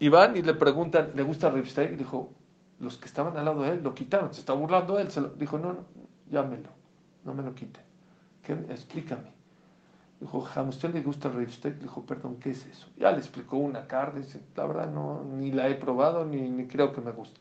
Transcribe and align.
Y 0.00 0.08
van 0.08 0.34
y 0.36 0.42
le 0.42 0.54
preguntan, 0.54 1.12
¿le 1.14 1.22
gusta 1.22 1.50
Ripstein? 1.50 1.92
Y 1.92 1.96
dijo, 1.96 2.32
los 2.80 2.96
que 2.96 3.04
estaban 3.04 3.36
al 3.36 3.44
lado 3.44 3.62
de 3.62 3.72
él 3.72 3.82
lo 3.82 3.94
quitaron, 3.94 4.32
se 4.32 4.40
está 4.40 4.54
burlando 4.54 4.96
de 4.96 5.02
él. 5.02 5.10
Se 5.10 5.20
dijo, 5.36 5.58
no, 5.58 5.74
no, 5.74 5.84
llámelo, 6.30 6.70
no 7.22 7.34
me 7.34 7.42
lo 7.42 7.54
quite. 7.54 7.80
¿Qué? 8.42 8.54
Explícame. 8.70 9.30
Dijo, 10.18 10.48
¿a 10.54 10.62
usted 10.62 10.92
le 10.94 11.02
gusta 11.02 11.28
el 11.28 11.34
Ripstein? 11.34 11.78
Dijo, 11.78 12.04
perdón, 12.04 12.36
¿qué 12.36 12.50
es 12.50 12.64
eso? 12.64 12.88
Ya 12.96 13.12
le 13.12 13.18
explicó 13.18 13.58
una 13.58 13.86
carne, 13.86 14.20
dice, 14.20 14.40
la 14.56 14.66
verdad 14.66 14.90
no, 14.90 15.22
ni 15.22 15.52
la 15.52 15.68
he 15.68 15.74
probado, 15.74 16.24
ni, 16.24 16.48
ni 16.48 16.66
creo 16.66 16.92
que 16.94 17.02
me 17.02 17.12
guste. 17.12 17.38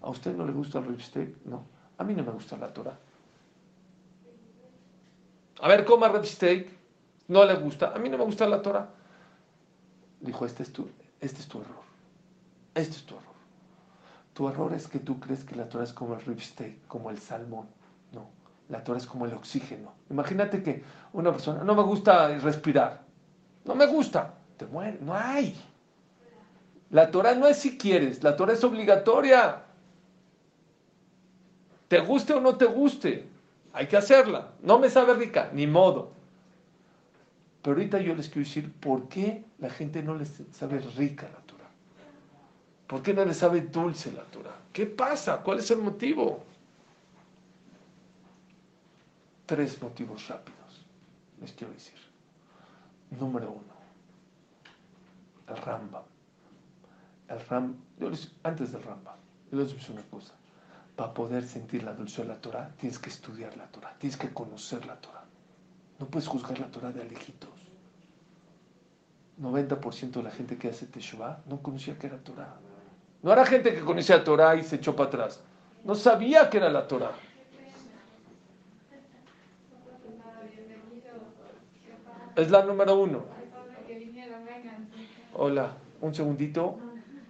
¿A 0.00 0.08
usted 0.08 0.34
no 0.34 0.46
le 0.46 0.52
gusta 0.52 0.78
el 0.78 0.86
Ripstein? 0.86 1.36
No, 1.44 1.64
a 1.98 2.04
mí 2.04 2.14
no 2.14 2.24
me 2.24 2.32
gusta 2.32 2.56
la 2.56 2.72
Torah. 2.72 2.98
A 5.60 5.68
ver, 5.68 5.84
coma 5.84 6.08
Ripstein, 6.08 6.66
no 7.28 7.44
le 7.44 7.54
gusta, 7.56 7.92
a 7.94 7.98
mí 7.98 8.08
no 8.08 8.16
me 8.16 8.24
gusta 8.24 8.48
la 8.48 8.62
Torah. 8.62 8.88
Dijo, 10.20 10.46
este 10.46 10.62
es 10.62 10.72
tu, 10.72 10.88
este 11.20 11.40
es 11.40 11.48
tu 11.48 11.60
error. 11.60 11.81
Este 12.74 12.96
es 12.96 13.04
tu 13.04 13.16
error. 13.16 13.32
Tu 14.34 14.48
error 14.48 14.72
es 14.74 14.88
que 14.88 14.98
tú 14.98 15.20
crees 15.20 15.44
que 15.44 15.54
la 15.54 15.68
Torah 15.68 15.84
es 15.84 15.92
como 15.92 16.14
el 16.14 16.22
ripsteak, 16.22 16.86
como 16.86 17.10
el 17.10 17.18
salmón. 17.18 17.66
No, 18.12 18.30
la 18.68 18.82
Torah 18.82 18.98
es 18.98 19.06
como 19.06 19.26
el 19.26 19.34
oxígeno. 19.34 19.92
Imagínate 20.10 20.62
que 20.62 20.82
una 21.12 21.32
persona, 21.32 21.64
no 21.64 21.74
me 21.74 21.82
gusta 21.82 22.28
respirar. 22.38 23.02
No 23.64 23.74
me 23.74 23.86
gusta. 23.86 24.34
Te 24.56 24.66
muere. 24.66 24.98
No 25.00 25.14
hay. 25.14 25.54
La 26.90 27.10
Torah 27.10 27.34
no 27.34 27.46
es 27.46 27.56
si 27.56 27.78
quieres, 27.78 28.22
la 28.22 28.36
Torah 28.36 28.52
es 28.52 28.62
obligatoria. 28.64 29.62
Te 31.88 32.00
guste 32.00 32.34
o 32.34 32.40
no 32.40 32.56
te 32.56 32.66
guste, 32.66 33.28
hay 33.72 33.86
que 33.86 33.96
hacerla. 33.96 34.52
No 34.62 34.78
me 34.78 34.90
sabe 34.90 35.14
rica, 35.14 35.50
ni 35.54 35.66
modo. 35.66 36.12
Pero 37.62 37.76
ahorita 37.76 37.98
yo 37.98 38.14
les 38.14 38.28
quiero 38.28 38.46
decir 38.46 38.72
por 38.72 39.08
qué 39.08 39.44
la 39.58 39.70
gente 39.70 40.02
no 40.02 40.14
les 40.16 40.42
sabe 40.52 40.80
rica 40.80 41.30
la. 41.32 41.41
¿Por 42.92 43.02
qué 43.02 43.14
no 43.14 43.24
les 43.24 43.38
sabe 43.38 43.62
dulce 43.62 44.12
la 44.12 44.22
Torah? 44.24 44.54
¿Qué 44.70 44.84
pasa? 44.84 45.42
¿Cuál 45.42 45.60
es 45.60 45.70
el 45.70 45.78
motivo? 45.78 46.44
Tres 49.46 49.80
motivos 49.80 50.28
rápidos, 50.28 50.84
les 51.40 51.52
quiero 51.52 51.72
decir. 51.72 51.98
Número 53.18 53.50
uno, 53.50 53.74
el 55.48 55.56
Rambam. 55.56 56.02
El 57.30 57.40
Ram, 57.48 57.76
antes 58.42 58.72
del 58.72 58.82
Rambam, 58.82 59.16
yo 59.50 59.58
les 59.58 59.72
voy 59.72 59.96
una 59.96 60.06
cosa. 60.10 60.34
Para 60.94 61.14
poder 61.14 61.48
sentir 61.48 61.84
la 61.84 61.94
dulzura 61.94 62.28
de 62.28 62.34
la 62.34 62.40
Torah, 62.42 62.74
tienes 62.76 62.98
que 62.98 63.08
estudiar 63.08 63.56
la 63.56 63.68
Torah, 63.68 63.96
tienes 63.98 64.18
que 64.18 64.28
conocer 64.34 64.84
la 64.84 65.00
Torah. 65.00 65.24
No 65.98 66.08
puedes 66.08 66.28
juzgar 66.28 66.60
la 66.60 66.70
Torah 66.70 66.92
de 66.92 67.00
alejitos. 67.00 67.58
90% 69.40 70.10
de 70.10 70.22
la 70.22 70.30
gente 70.30 70.58
que 70.58 70.68
hace 70.68 70.84
Teshuvah 70.84 71.40
no 71.46 71.62
conocía 71.62 71.98
que 71.98 72.08
era 72.08 72.18
Torah. 72.18 72.54
No 73.22 73.32
era 73.32 73.46
gente 73.46 73.72
que 73.72 73.80
conocía 73.80 74.24
Torah 74.24 74.56
y 74.56 74.64
se 74.64 74.76
echó 74.76 74.96
para 74.96 75.08
atrás. 75.08 75.40
No 75.84 75.94
sabía 75.94 76.50
que 76.50 76.56
era 76.58 76.68
la 76.68 76.88
Torah. 76.88 77.12
Es 82.34 82.50
la 82.50 82.64
número 82.64 82.98
uno. 82.98 83.24
Hola, 85.34 85.72
un 86.00 86.14
segundito. 86.14 86.78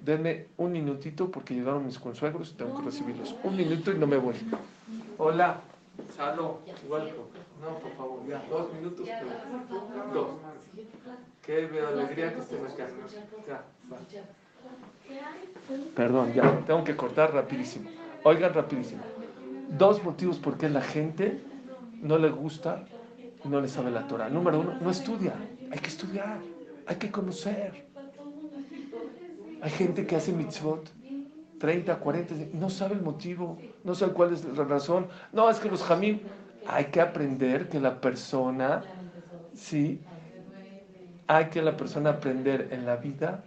Denme 0.02 0.48
un 0.56 0.72
minutito 0.72 1.30
porque 1.30 1.54
llegaron 1.54 1.86
mis 1.86 1.98
consuegros 1.98 2.50
y 2.50 2.54
tengo 2.54 2.78
que 2.78 2.86
recibirlos. 2.86 3.36
Un 3.44 3.56
minuto 3.56 3.92
y 3.92 3.98
no 3.98 4.06
me 4.06 4.16
voy. 4.16 4.34
Hola. 5.18 5.60
Salo. 6.16 6.60
Igual. 6.84 7.12
No, 7.60 7.78
por 7.78 7.92
favor, 7.92 8.26
ya, 8.26 8.42
dos 8.50 8.72
minutos. 8.72 9.06
Dos. 10.12 10.28
Qué 11.42 11.68
alegría 11.86 12.34
que 12.34 12.40
estén 12.40 12.66
acá. 12.66 12.88
Ya, 13.46 13.64
Perdón, 15.94 16.32
ya, 16.32 16.60
tengo 16.66 16.84
que 16.84 16.96
cortar 16.96 17.32
rapidísimo. 17.32 17.90
Oigan 18.24 18.52
rapidísimo. 18.52 19.02
Dos 19.70 20.02
motivos 20.02 20.38
por 20.38 20.58
qué 20.58 20.68
la 20.68 20.82
gente 20.82 21.40
no 22.00 22.18
le 22.18 22.30
gusta 22.30 22.84
no 23.44 23.60
le 23.60 23.68
sabe 23.68 23.90
la 23.90 24.06
Torah. 24.06 24.28
Número 24.28 24.60
uno, 24.60 24.74
no 24.80 24.90
estudia. 24.90 25.34
Hay 25.70 25.78
que 25.78 25.88
estudiar, 25.88 26.38
hay 26.86 26.96
que 26.96 27.10
conocer. 27.10 27.86
Hay 29.62 29.70
gente 29.70 30.06
que 30.06 30.16
hace 30.16 30.32
mitzvot 30.32 30.90
30, 31.58 31.96
40, 31.96 32.34
no 32.54 32.68
sabe 32.68 32.94
el 32.94 33.02
motivo, 33.02 33.56
no 33.84 33.94
sabe 33.94 34.12
cuál 34.12 34.32
es 34.32 34.44
la 34.44 34.64
razón. 34.64 35.06
No, 35.32 35.48
es 35.48 35.58
que 35.60 35.68
los 35.70 35.82
jamim, 35.82 36.20
hay 36.66 36.86
que 36.86 37.00
aprender 37.00 37.68
que 37.68 37.78
la 37.80 38.00
persona, 38.00 38.82
sí, 39.54 40.00
hay 41.28 41.46
que 41.46 41.62
la 41.62 41.76
persona 41.76 42.10
aprender 42.10 42.68
en 42.72 42.84
la 42.84 42.96
vida 42.96 43.44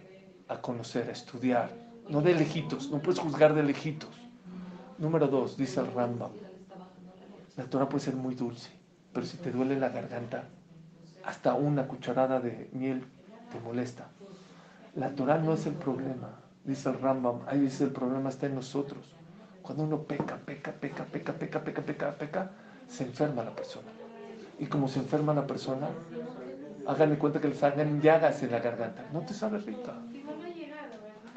a 0.48 0.60
conocer, 0.60 1.08
a 1.08 1.12
estudiar, 1.12 1.70
no 2.08 2.22
de 2.22 2.34
lejitos, 2.34 2.90
no 2.90 3.00
puedes 3.00 3.20
juzgar 3.20 3.54
de 3.54 3.62
lejitos. 3.62 4.10
Número 4.98 5.26
dos, 5.26 5.56
dice 5.56 5.80
el 5.80 5.92
Rambam, 5.92 6.30
la 7.56 7.64
Torah 7.64 7.88
puede 7.88 8.04
ser 8.04 8.16
muy 8.16 8.34
dulce, 8.34 8.70
pero 9.12 9.26
si 9.26 9.36
te 9.38 9.50
duele 9.50 9.78
la 9.78 9.88
garganta, 9.88 10.44
hasta 11.24 11.54
una 11.54 11.86
cucharada 11.86 12.40
de 12.40 12.70
miel 12.72 13.04
te 13.50 13.60
molesta. 13.60 14.08
La 14.94 15.10
Torah 15.10 15.38
no 15.38 15.54
es 15.54 15.66
el 15.66 15.74
problema, 15.74 16.30
dice 16.64 16.88
el 16.88 17.00
Rambam, 17.00 17.40
ahí 17.46 17.60
dice 17.60 17.84
el 17.84 17.90
problema 17.90 18.28
está 18.28 18.46
en 18.46 18.54
nosotros. 18.54 19.14
Cuando 19.62 19.82
uno 19.82 20.02
peca, 20.02 20.36
peca, 20.36 20.72
peca, 20.72 21.04
peca, 21.04 21.32
peca, 21.32 21.64
peca, 21.64 21.82
peca, 21.82 22.14
peca, 22.16 22.50
se 22.88 23.04
enferma 23.04 23.42
la 23.42 23.54
persona. 23.54 23.88
Y 24.58 24.66
como 24.66 24.88
se 24.88 25.00
enferma 25.00 25.34
la 25.34 25.46
persona, 25.46 25.88
háganle 26.86 27.18
cuenta 27.18 27.40
que 27.40 27.48
les 27.48 27.62
hagan 27.62 28.00
llagas 28.00 28.42
en 28.42 28.52
la 28.52 28.60
garganta. 28.60 29.04
No 29.12 29.20
te 29.20 29.34
sabe 29.34 29.58
rica. 29.58 29.94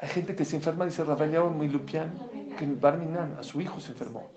Hay 0.00 0.08
gente 0.08 0.34
que 0.34 0.46
se 0.46 0.56
enferma, 0.56 0.86
dice 0.86 1.04
Rabeliao 1.04 1.50
Milupian, 1.50 2.10
que 2.58 2.66
Barminan, 2.66 3.36
a 3.38 3.42
su 3.42 3.60
hijo 3.60 3.80
se 3.80 3.92
enfermó. 3.92 4.30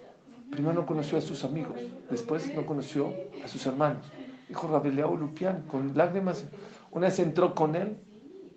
Primero 0.51 0.73
no 0.73 0.85
conoció 0.85 1.17
a 1.17 1.21
sus 1.21 1.45
amigos, 1.45 1.79
después 2.09 2.53
no 2.53 2.65
conoció 2.65 3.13
a 3.43 3.47
sus 3.47 3.65
hermanos. 3.65 4.11
Dijo 4.49 4.67
Rabeliao 4.67 5.15
Lupian, 5.15 5.61
con 5.63 5.97
lágrimas. 5.97 6.45
Una 6.91 7.07
vez 7.07 7.17
entró 7.19 7.55
con 7.55 7.75
él, 7.75 7.97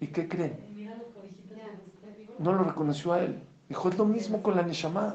¿y 0.00 0.08
qué 0.08 0.28
creen? 0.28 0.58
No 2.40 2.52
lo 2.52 2.64
reconoció 2.64 3.12
a 3.12 3.22
él. 3.22 3.40
Dijo, 3.68 3.88
es 3.88 3.96
lo 3.96 4.04
mismo 4.04 4.42
con 4.42 4.56
la 4.56 4.62
Neshama. 4.62 5.14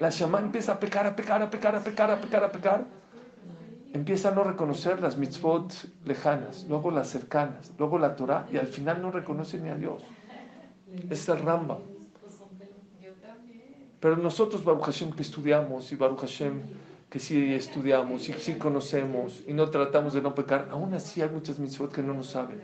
La 0.00 0.08
Neshama 0.08 0.40
empieza 0.40 0.72
a 0.72 0.80
pecar, 0.80 1.06
a 1.06 1.14
pecar, 1.14 1.42
a 1.42 1.48
pecar, 1.48 1.76
a 1.76 1.84
pecar, 1.84 2.10
a 2.10 2.20
pecar, 2.20 2.44
a 2.44 2.52
pecar. 2.52 2.84
Empieza 3.92 4.30
a 4.30 4.32
no 4.32 4.42
reconocer 4.42 5.00
las 5.00 5.16
mitzvot 5.16 5.72
lejanas, 6.04 6.66
luego 6.68 6.90
las 6.90 7.08
cercanas, 7.08 7.72
luego 7.78 7.98
la 7.98 8.16
Torah, 8.16 8.46
y 8.52 8.56
al 8.56 8.66
final 8.66 9.00
no 9.00 9.10
reconoce 9.10 9.58
ni 9.58 9.68
a 9.68 9.76
Dios. 9.76 10.02
Es 11.08 11.28
el 11.28 11.38
Ramba. 11.40 11.78
Pero 14.00 14.16
nosotros, 14.16 14.64
Baruch 14.64 14.84
Hashem, 14.84 15.12
que 15.12 15.22
estudiamos, 15.22 15.92
y 15.92 15.96
Baruch 15.96 16.20
Hashem, 16.20 16.62
que 17.10 17.18
sí 17.18 17.52
estudiamos, 17.52 18.28
y 18.28 18.32
sí 18.32 18.54
conocemos, 18.54 19.42
y 19.46 19.52
no 19.52 19.68
tratamos 19.70 20.14
de 20.14 20.22
no 20.22 20.34
pecar, 20.34 20.68
aún 20.70 20.94
así 20.94 21.20
hay 21.20 21.28
muchas 21.28 21.58
mitzvot 21.58 21.92
que 21.92 22.02
no 22.02 22.14
nos 22.14 22.28
saben. 22.28 22.62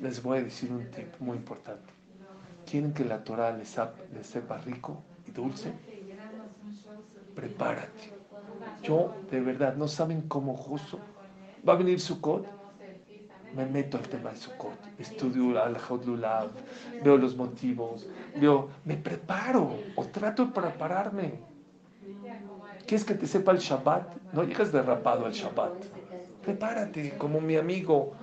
Les 0.00 0.22
voy 0.22 0.38
a 0.38 0.42
decir 0.42 0.70
un 0.70 0.90
tip 0.90 1.08
muy 1.20 1.36
importante. 1.38 1.92
¿Quieren 2.68 2.92
que 2.92 3.04
la 3.04 3.22
Torah 3.24 3.56
les, 3.56 3.78
sepa 4.22 4.58
rico 4.58 5.02
y 5.26 5.30
dulce? 5.30 5.72
Prepárate. 7.34 8.12
Yo, 8.82 9.14
de 9.30 9.40
verdad, 9.40 9.76
no 9.76 9.88
saben 9.88 10.22
cómo 10.22 10.54
gozo. 10.54 10.98
Va 11.66 11.74
a 11.74 11.76
venir 11.76 12.00
Sukkot 12.00 12.61
me 13.54 13.66
meto 13.66 13.98
al 13.98 14.08
tema 14.08 14.30
de 14.30 14.36
Sukkot, 14.36 14.98
estudio 14.98 15.62
al 15.62 15.76
Lulav, 16.06 16.50
veo 17.02 17.16
los 17.16 17.36
motivos, 17.36 18.08
veo, 18.36 18.70
me 18.84 18.96
preparo 18.96 19.78
o 19.96 20.04
trato 20.06 20.46
de 20.46 20.52
prepararme. 20.52 21.34
¿Quieres 22.86 23.04
que 23.04 23.14
te 23.14 23.26
sepa 23.26 23.52
el 23.52 23.58
Shabbat? 23.58 24.32
No 24.32 24.44
llegas 24.44 24.72
derrapado 24.72 25.26
al 25.26 25.32
Shabbat. 25.32 25.84
Prepárate, 26.42 27.16
como 27.16 27.40
mi 27.40 27.56
amigo, 27.56 28.14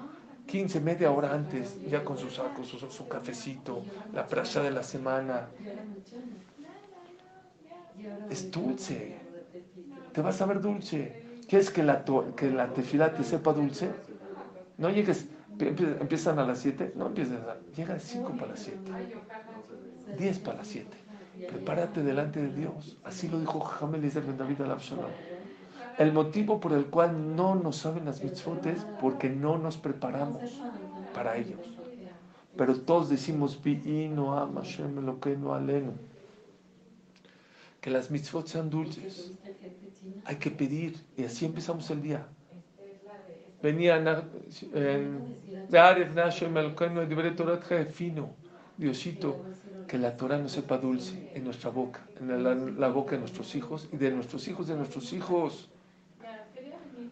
15, 0.47 0.79
media 0.81 1.11
hora 1.11 1.33
antes, 1.33 1.79
ya 1.87 2.03
con 2.03 2.17
su 2.17 2.29
saco, 2.29 2.63
su, 2.63 3.07
cafecito, 3.07 3.83
la 4.13 4.27
prasha 4.27 4.61
de 4.61 4.71
la 4.71 4.83
semana. 4.83 5.47
Es 8.29 8.51
dulce. 8.51 9.15
Te 10.11 10.21
vas 10.21 10.41
a 10.41 10.45
ver 10.45 10.59
dulce. 10.59 11.41
¿Quieres 11.47 11.71
que 11.71 11.83
la, 11.83 12.03
que 12.35 12.51
la 12.51 12.73
tefila 12.73 13.13
te 13.13 13.23
sepa 13.23 13.53
dulce? 13.53 14.08
No 14.79 14.89
llegues, 14.89 15.27
empiezan 15.59 16.39
a 16.39 16.45
las 16.45 16.59
7, 16.59 16.93
no 16.95 17.07
empieces 17.07 17.37
a, 17.41 17.57
llega 17.75 17.95
a 17.95 17.99
5 17.99 18.31
para 18.37 18.51
las 18.51 18.61
7, 18.61 18.79
10 20.17 20.39
para 20.39 20.57
las 20.59 20.67
7. 20.67 20.87
Prepárate 21.49 22.01
delante 22.01 22.41
de 22.41 22.53
Dios. 22.53 22.97
Así 23.03 23.27
lo 23.27 23.39
dijo 23.39 23.59
Jamel 23.59 24.01
Ben 24.01 24.37
David 24.37 24.61
al 24.61 24.71
Absalom. 24.71 25.11
El 25.97 26.13
motivo 26.13 26.61
por 26.61 26.71
el 26.71 26.85
cual 26.85 27.35
no 27.35 27.55
nos 27.55 27.75
saben 27.75 28.05
las 28.05 28.23
mitzvot 28.23 28.65
es 28.67 28.85
porque 29.01 29.29
no 29.29 29.57
nos 29.57 29.75
preparamos 29.75 30.61
para 31.13 31.35
ellos. 31.35 31.59
Pero 32.55 32.79
todos 32.79 33.09
decimos, 33.09 33.59
no 34.11 34.37
ama 34.37 34.63
lo 35.01 35.19
que 35.19 35.35
no 35.35 35.53
aleno. 35.53 35.91
Que 37.81 37.89
las 37.89 38.11
mitzvot 38.11 38.47
sean 38.47 38.69
dulces. 38.69 39.33
Hay 40.23 40.37
que 40.37 40.51
pedir 40.51 41.03
y 41.17 41.25
así 41.25 41.45
empezamos 41.45 41.89
el 41.89 42.01
día 42.01 42.25
venía 43.61 43.97
Diosito, 48.77 49.43
que 49.87 49.97
la 49.97 50.15
Torah 50.15 50.37
no 50.37 50.47
sepa 50.47 50.77
dulce 50.77 51.31
en 51.33 51.43
nuestra 51.43 51.69
boca, 51.69 52.01
en 52.19 52.43
la, 52.43 52.55
la 52.55 52.87
boca 52.89 53.11
de 53.11 53.19
nuestros 53.19 53.55
hijos 53.55 53.89
y 53.91 53.97
de 53.97 54.11
nuestros 54.11 54.47
hijos 54.47 54.67
de 54.67 54.75
nuestros 54.75 55.11
hijos. 55.13 55.69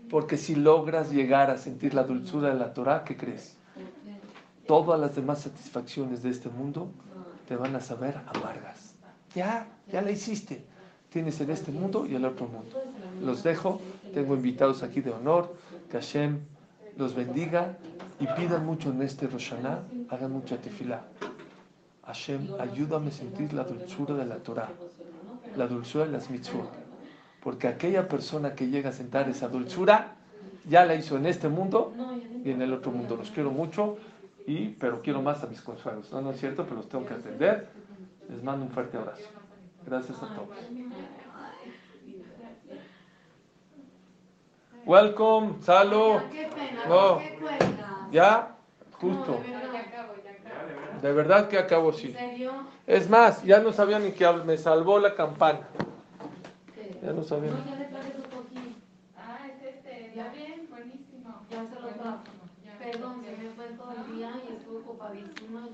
Porque 0.10 0.38
si 0.38 0.56
logras 0.56 1.12
llegar 1.12 1.50
a 1.52 1.58
sentir 1.58 1.94
la 1.94 2.04
dulzura 2.04 2.50
de 2.50 2.56
la 2.56 2.74
Torah, 2.74 3.04
¿qué 3.04 3.18
crees? 3.18 3.58
Todas 4.66 5.00
las 5.00 5.16
demás 5.16 5.42
satisfacciones 5.42 6.24
de 6.24 6.30
este 6.30 6.50
mundo 6.50 6.92
te 7.48 7.56
van 7.56 7.76
a 7.76 7.82
saber 7.82 8.16
amargas. 8.28 8.96
Ya, 9.36 9.68
ya 9.92 10.02
la 10.02 10.12
hiciste. 10.12 10.64
Tienes 11.10 11.40
en 11.42 11.50
este 11.50 11.72
mundo 11.72 12.06
y 12.06 12.16
el 12.16 12.26
otro 12.26 12.48
mundo. 12.48 12.82
Los 13.22 13.44
dejo. 13.44 13.82
Tengo 14.14 14.36
invitados 14.36 14.84
aquí 14.84 15.02
de 15.02 15.12
honor. 15.12 15.56
Que 15.90 15.98
Hashem 15.98 16.40
los 16.98 17.16
bendiga 17.16 17.78
y 18.20 18.28
pidan 18.28 18.66
mucho 18.66 18.90
en 18.90 19.02
este 19.02 19.28
Roshaná. 19.28 19.84
Hagan 20.10 20.32
mucha 20.32 20.58
tefilá. 20.58 21.04
Hashem, 22.06 22.48
ayúdame 22.60 23.10
a 23.10 23.12
sentir 23.12 23.54
la 23.54 23.64
dulzura 23.64 24.16
de 24.16 24.26
la 24.26 24.38
Torah, 24.38 24.70
la 25.58 25.68
dulzura 25.68 26.06
de 26.06 26.12
las 26.12 26.30
mitzvot. 26.30 26.70
Porque 27.44 27.68
aquella 27.68 28.08
persona 28.08 28.56
que 28.56 28.68
llega 28.68 28.90
a 28.90 28.94
sentar 28.94 29.30
esa 29.30 29.50
dulzura, 29.50 30.16
ya 30.68 30.86
la 30.86 30.96
hizo 30.96 31.18
en 31.18 31.26
este 31.26 31.50
mundo 31.50 31.94
y 32.44 32.52
en 32.52 32.62
el 32.62 32.74
otro 32.74 32.92
mundo. 32.92 33.18
Los 33.18 33.32
quiero 33.32 33.52
mucho, 33.52 33.98
y, 34.46 34.70
pero 34.70 35.02
quiero 35.02 35.22
más 35.22 35.44
a 35.44 35.48
mis 35.48 35.62
consuelos. 35.62 36.12
No, 36.12 36.22
no 36.22 36.32
es 36.32 36.40
cierto, 36.40 36.64
pero 36.64 36.78
los 36.78 36.90
tengo 36.90 37.06
que 37.06 37.14
atender. 37.14 37.68
Les 38.30 38.42
mando 38.42 38.66
un 38.66 38.72
fuerte 38.72 38.98
abrazo. 38.98 39.28
Gracias 39.86 40.18
a 40.24 40.28
todos. 40.34 40.58
Welcome, 44.88 45.62
Salo. 45.64 46.22
No, 46.88 47.22
ya, 48.10 48.56
justo. 48.94 49.42
De 51.02 51.12
verdad 51.12 51.50
que 51.50 51.58
acabo 51.58 51.92
sí. 51.92 52.16
Es 52.88 53.10
más, 53.10 53.44
ya 53.44 53.60
no 53.60 53.74
sabía 53.74 54.00
ni 54.00 54.14
que 54.14 54.32
me 54.46 54.58
salvó 54.58 54.98
la 55.00 55.14
campana. 55.14 55.68
Ya 57.04 57.12
no 57.12 57.22
sabía. 57.24 57.52
Ah, 59.18 59.40
es 59.46 59.76
este. 59.76 60.14
Ya 60.16 60.30
bien, 60.30 60.68
buenísimo. 60.70 61.42
Ya 61.50 61.66
se 61.68 61.76
lo 61.76 61.90
Perdón, 62.80 63.26
se 63.26 63.44
me 63.44 63.50
fue 63.50 63.66
todo 63.78 63.92
el 63.92 64.16
día 64.16 64.32
y 64.48 64.54
estuve 64.54 64.78
ocupadísima. 64.78 65.68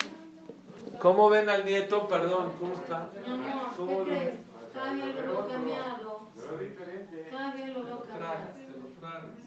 ¿Cómo 0.99 1.29
ven 1.29 1.49
al 1.51 1.65
nieto? 1.65 2.07
Perdón, 2.07 2.53
¿cómo 2.59 2.73
está? 2.73 3.09
No, 3.27 3.37
no, 3.37 3.87
¿qué 3.87 4.03
crees? 4.05 4.33
Cada 4.73 4.93
día 4.95 5.05
lo 5.05 5.21
veo 5.21 5.47
cambiado. 5.47 6.29
Cada 7.29 7.53
día 7.53 7.67
lo 7.67 7.83
veo 7.83 8.03
cambiado. 8.05 8.62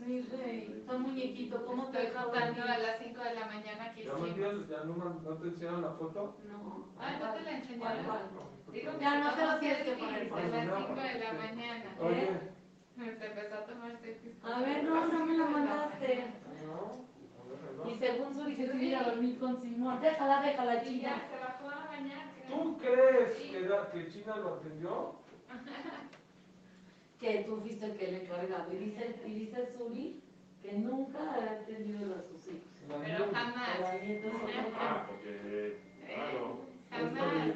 Mi 0.07 0.23
rey, 0.23 0.73
está 0.79 0.99
muñequito, 0.99 1.67
¿cómo 1.67 1.87
te 1.91 2.05
Estoy 2.05 2.23
contando 2.23 2.63
a 2.63 2.79
las 2.79 2.99
5 3.03 3.23
de 3.25 3.35
la 3.35 3.47
mañana 3.47 3.93
que 3.93 4.03
hicimos. 4.03 4.37
¿Ya 4.69 4.85
no, 4.85 5.37
te 5.37 5.49
enseñaron 5.49 5.83
la 5.83 5.91
foto? 5.95 6.37
No. 6.49 6.87
Ah, 6.97 7.17
¿no 7.19 7.33
te 7.35 7.43
la 7.43 7.51
enseñaron? 7.59 8.07
Digo, 8.73 8.93
ya 9.01 9.19
no 9.19 9.35
te 9.35 9.47
lo 9.47 9.59
tienes 9.59 9.83
que 9.83 9.93
poner. 9.97 10.33
A 10.33 10.65
las 10.65 10.79
5 10.79 10.95
de 10.95 11.19
la 11.19 11.33
mañana. 11.33 11.97
Oye. 12.01 12.41
Se 12.97 13.27
empezó 13.27 13.55
a 13.57 13.67
tomar 13.67 13.99
selfies. 14.01 14.45
A 14.45 14.61
ver, 14.61 14.85
no, 14.85 15.07
no 15.07 15.27
me 15.27 15.39
la 15.39 15.47
mandaste. 15.47 16.25
Y 17.89 17.99
según 17.99 18.35
su 18.35 18.45
dice, 18.45 18.73
sí, 18.79 18.95
a 18.95 19.03
dormir 19.03 19.39
con 19.41 19.61
Simón. 19.61 20.01
Déjala, 20.01 20.41
déjala, 20.43 20.83
China. 20.85 21.03
ya 21.03 21.29
se 21.29 21.45
bajó 21.45 21.69
a 21.69 21.87
bañar. 21.89 22.27
creo. 22.47 22.59
¿Tú 22.63 22.79
crees 22.79 23.37
que, 23.51 23.61
la- 23.69 23.91
que 23.91 24.13
China 24.13 24.37
lo 24.37 24.55
atendió? 24.55 25.17
Que 27.21 27.45
tú 27.45 27.57
fuiste 27.61 27.87
el 27.87 27.97
que 27.97 28.07
le 28.13 28.23
encargado. 28.25 28.73
Y 28.73 28.77
dice, 28.77 29.21
y 29.27 29.31
dice 29.35 29.69
Zuli 29.77 30.23
que 30.63 30.73
nunca 30.73 31.19
ha 31.19 31.51
atendido 31.53 32.15
a 32.15 32.23
sus 32.23 32.47
hijos. 32.49 32.69
Pero 32.89 33.25
jamás. 33.33 33.81
La 33.81 33.95
nieta 33.99 34.29
es 34.29 34.35
otra 34.35 34.65
cosa. 34.65 35.07
porque, 35.09 35.79
claro, 36.07 36.61
Esta 36.91 36.99
Jamás. 36.99 37.49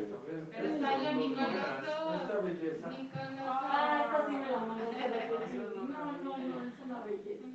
Pero 0.51 0.75
está 0.75 1.03
yo 1.03 1.13
ni 1.15 1.35
con 1.35 1.45
los 1.45 1.55
Esta 1.55 2.35
dos. 2.35 2.45
belleza. 2.45 2.89
Ni 2.89 3.09
con 3.09 3.37
los 3.37 3.47
Ah, 3.47 4.03
esta 4.07 4.19
dos. 4.19 4.27
sí 4.29 4.33
me 4.37 4.51
la 4.51 5.29
por 5.29 5.41
sí. 5.51 5.57
No, 5.57 6.13
no, 6.13 6.39
no, 6.39 6.67
es 6.67 6.81
una 6.85 6.99
belleza. 7.05 7.47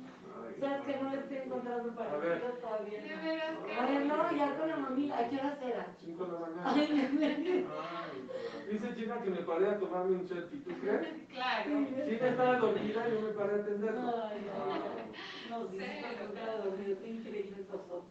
¿Sabes 0.60 0.82
que 0.86 1.02
no 1.02 1.10
le 1.10 1.18
estoy 1.18 1.36
encontrando 1.38 1.94
para 1.94 2.12
A 2.12 2.16
ver. 2.16 2.40
todavía? 2.60 3.02
De 3.02 3.16
veras 3.16 3.58
que. 3.64 3.72
Ay, 3.72 4.04
no, 4.08 4.36
ya 4.36 4.56
con 4.58 4.68
la 4.68 4.76
mamita. 4.76 5.18
¿A 5.18 5.28
qué 5.28 5.36
hora 5.36 5.56
será? 5.60 5.86
Cinco 6.00 6.24
de 6.26 6.32
la 6.32 6.38
mañana. 6.40 6.72
Ay, 6.74 7.66
Ay, 7.68 8.72
Dice 8.72 8.94
China 8.96 9.20
que 9.22 9.30
me 9.30 9.36
paré 9.42 9.68
a 9.68 9.78
tomarme 9.78 10.16
un 10.16 10.28
selfie. 10.28 10.60
¿Tú 10.60 10.70
crees? 10.80 11.06
Claro. 11.36 11.64
China 11.64 12.28
estaba 12.28 12.56
dormida 12.58 13.08
y 13.08 13.12
yo 13.12 13.20
me 13.20 13.28
paré 13.32 13.52
a 13.52 13.56
atenderlo. 13.56 14.00
Ay, 14.24 14.46
ay, 14.52 14.80
ay. 14.96 15.50
No, 15.50 15.68
sí, 15.68 15.78
encontraba 15.78 16.56
dormido. 16.64 16.98
Qué 17.00 17.08
increíble 17.08 17.56
estos 17.60 17.80
ojos. 17.90 18.04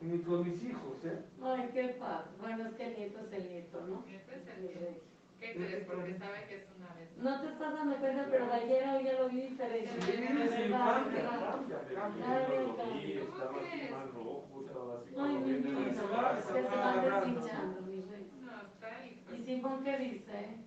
Ni 0.00 0.18
con 0.20 0.42
mis 0.44 0.62
hijos, 0.64 0.96
¿eh? 1.04 1.22
Ay, 1.44 1.70
qué 1.72 1.88
paz. 2.00 2.24
Bueno, 2.40 2.66
es 2.68 2.74
que 2.74 2.86
el 2.86 2.96
nieto 2.96 3.20
es 3.20 3.32
el 3.32 3.48
nieto, 3.48 3.80
¿no? 3.86 4.04
Este 4.10 4.34
es 4.34 4.48
el- 4.48 5.11
¿Qué 5.42 5.54
crees? 5.54 5.84
Porque 5.86 6.14
sabe 6.18 6.46
que 6.46 6.54
es 6.54 6.66
una 6.78 6.94
vez. 6.94 7.10
No 7.16 7.40
te 7.40 7.48
estás 7.48 7.72
dando 7.72 7.96
cuenta, 7.96 8.28
pero 8.30 8.46
de 8.46 8.52
ayer 8.52 8.84
a 8.84 8.94
hoy 8.94 9.04
ya 9.04 9.12
lo 9.14 9.28
vi 9.28 9.40
diferente. 9.40 10.00
Se 10.00 10.12
se 10.12 10.12
se 10.12 10.74
ahí. 18.86 19.24
¿Y 19.32 19.44
Simón 19.44 19.82
qué 19.82 19.98
dice? 19.98 20.58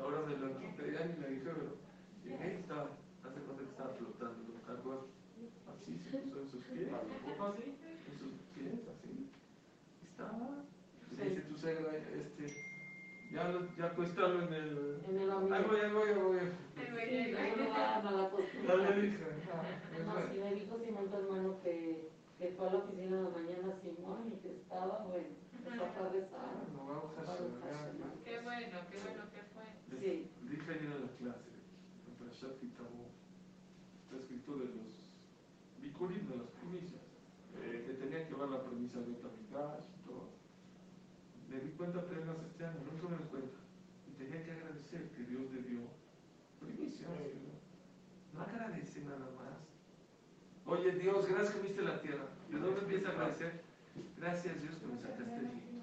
Ahora 0.00 0.20
me 0.20 0.36
lo 0.36 0.58
quité, 0.58 0.92
ya 0.92 1.04
ni 1.06 1.18
me 1.18 1.26
dijeron. 1.26 1.74
Llegué 2.22 2.54
y 2.54 2.60
estaba, 2.60 2.90
hace 3.24 3.40
cuenta 3.40 3.62
que 3.64 3.70
estaba 3.70 3.94
flotando, 3.94 5.08
así, 5.66 5.98
se 5.98 6.18
puso 6.18 6.40
en 6.42 6.48
sus 6.48 6.64
pies, 6.66 6.88
así? 6.92 7.74
en 8.06 8.18
sus 8.18 8.32
pies, 8.54 8.88
así. 8.88 9.30
Estaba, 10.04 10.64
le 11.18 11.24
dice 11.24 11.40
tu 11.42 11.58
suegra, 11.58 11.96
este, 11.96 12.71
ya, 13.32 13.48
lo- 13.48 13.74
ya 13.76 13.86
acuéstalo 13.86 14.42
en 14.42 14.52
el... 14.52 15.00
En 15.08 15.18
el 15.20 15.30
Ahí 15.30 15.64
voy, 15.66 15.80
ahí 15.80 15.92
voy, 15.92 16.08
ahí 16.08 16.14
voy. 16.20 16.38
Sí, 16.76 16.84
güey. 16.92 17.32
luego 17.32 17.70
van 17.72 18.06
a 18.06 18.10
la 18.10 18.22
Ya 18.24 18.30
costumbre. 18.30 18.76
le 18.96 19.02
dije, 19.02 19.18
No, 20.06 20.12
sí, 20.32 20.38
me 20.38 20.54
dijo 20.54 20.78
Simón, 20.78 21.08
tu 21.10 21.16
hermano, 21.16 21.60
que, 21.62 22.08
que 22.38 22.48
fue 22.56 22.68
a 22.68 22.72
la 22.72 22.78
oficina 22.78 23.16
en 23.16 23.24
la 23.24 23.30
mañana 23.30 23.68
Simón 23.82 24.32
y 24.32 24.36
que 24.42 24.50
estaba, 24.56 25.04
bueno, 25.04 25.26
empezó 25.52 25.84
a 25.84 26.08
rezar. 26.10 26.52
No, 26.76 26.86
vamos 26.86 27.16
a 27.18 27.20
hacer, 27.22 27.46
Qué 28.24 28.40
bueno, 28.40 28.78
qué 28.90 28.98
bueno 28.98 29.22
que 29.32 29.42
fue. 29.54 29.66
Sí. 30.00 30.30
Dije 30.48 30.70
ayer 30.70 30.92
en 30.92 31.02
la 31.02 31.12
clase, 31.18 31.50
en 32.08 32.14
Parashat 32.18 32.58
Kitabo, 32.60 33.08
está 34.04 34.16
escrito 34.16 34.56
de 34.56 34.64
los 34.66 34.92
Bikurim, 35.80 36.28
de 36.28 36.36
las 36.36 36.48
primicias, 36.60 37.02
eh, 37.56 37.84
que 37.86 37.92
tenía 37.94 38.26
que 38.28 38.34
ver 38.34 38.48
la 38.48 38.62
premisa 38.64 38.98
de 39.00 39.14
todo. 39.14 39.91
Me 41.52 41.60
di 41.60 41.70
cuenta 41.72 41.98
apenas 41.98 42.36
este 42.48 42.64
año, 42.64 42.80
nunca 42.90 43.08
me 43.08 43.18
di 43.18 43.24
cuenta. 43.24 43.58
Y 44.08 44.12
tenía 44.12 44.42
que 44.42 44.52
agradecer 44.52 45.10
que 45.10 45.22
Dios 45.24 45.52
le 45.52 45.62
dio 45.62 45.80
primicias. 46.58 47.10
¿no? 47.10 48.38
No 48.38 48.42
agradece 48.42 49.04
nada 49.04 49.28
más. 49.36 49.60
Oye 50.64 50.92
Dios, 50.92 51.28
gracias 51.28 51.54
que 51.54 51.60
me 51.60 51.68
diste 51.68 51.82
la 51.82 52.00
tierra. 52.00 52.24
¿De 52.48 52.58
dónde 52.58 52.80
empieza 52.80 53.08
a 53.08 53.12
agradecer? 53.12 53.62
Gracias 54.16 54.62
Dios 54.62 54.76
que 54.76 54.86
me 54.86 54.96
sacaste 54.96 55.24
de 55.24 55.46
Egipto. 55.46 55.82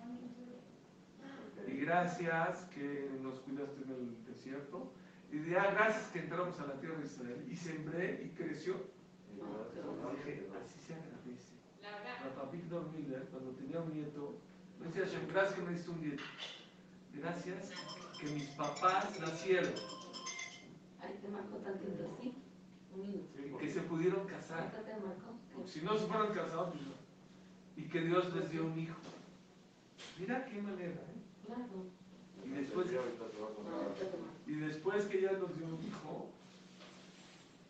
Y 1.67 1.71
gracias 1.81 2.65
que 2.73 3.11
nos 3.21 3.39
cuidaste 3.41 3.83
en 3.83 3.91
el 3.91 4.25
desierto. 4.25 4.91
Y 5.31 5.38
de, 5.38 5.59
ah, 5.59 5.69
gracias 5.71 6.09
que 6.11 6.19
entramos 6.19 6.59
a 6.59 6.65
la 6.65 6.79
tierra 6.79 6.97
de 6.97 7.05
Israel. 7.05 7.45
Y 7.47 7.55
sembré 7.55 8.23
y 8.25 8.29
creció. 8.29 8.73
Dije, 9.35 10.49
así 10.59 10.79
se 10.79 10.95
agradece. 10.95 11.53
La 11.83 11.91
verdad. 11.91 12.33
Papá 12.33 12.49
Víctor 12.51 12.91
Miller, 12.91 13.27
cuando 13.29 13.51
tenía 13.51 13.79
un 13.81 13.93
nieto, 13.93 14.39
me 14.79 14.88
decía, 14.88 15.05
Hashem, 15.05 15.27
gracias 15.27 15.55
que 15.55 15.62
me 15.62 15.71
diste 15.71 15.89
un 15.89 16.01
nieto. 16.01 16.24
Gracias 17.13 17.71
que 18.19 18.27
mis 18.31 18.50
papás 18.50 19.19
nacieron. 19.19 19.74
Ahí 21.01 21.19
te 21.21 21.27
marcó 21.27 21.57
tantito, 21.57 22.17
¿sí? 22.21 22.36
Un 22.93 23.01
minuto. 23.01 23.57
Que 23.59 23.71
se 23.71 23.81
pudieron 23.81 24.25
casar. 24.27 24.62
Ahorita 24.62 24.83
te 24.83 24.93
marcó. 24.93 25.67
Si 25.67 25.81
no 25.81 25.98
se 25.98 26.07
fueran 26.07 26.33
casados, 26.33 26.69
pues 26.69 26.81
no. 26.83 26.93
Y 27.75 27.88
que 27.88 28.01
Dios 28.01 28.33
les 28.33 28.50
dio 28.50 28.65
un 28.65 28.79
hijo. 28.79 29.00
Mira 30.17 30.45
qué 30.45 30.62
manera, 30.62 30.93
¿eh? 30.93 31.21
Claro. 31.45 31.86
Y 32.45 32.50
después, 32.50 32.88
y 34.48 34.55
después 34.55 35.05
que 35.05 35.21
ya 35.21 35.31
nos 35.33 35.55
dio 35.57 35.67
un 35.67 35.83
hijo, 35.83 36.29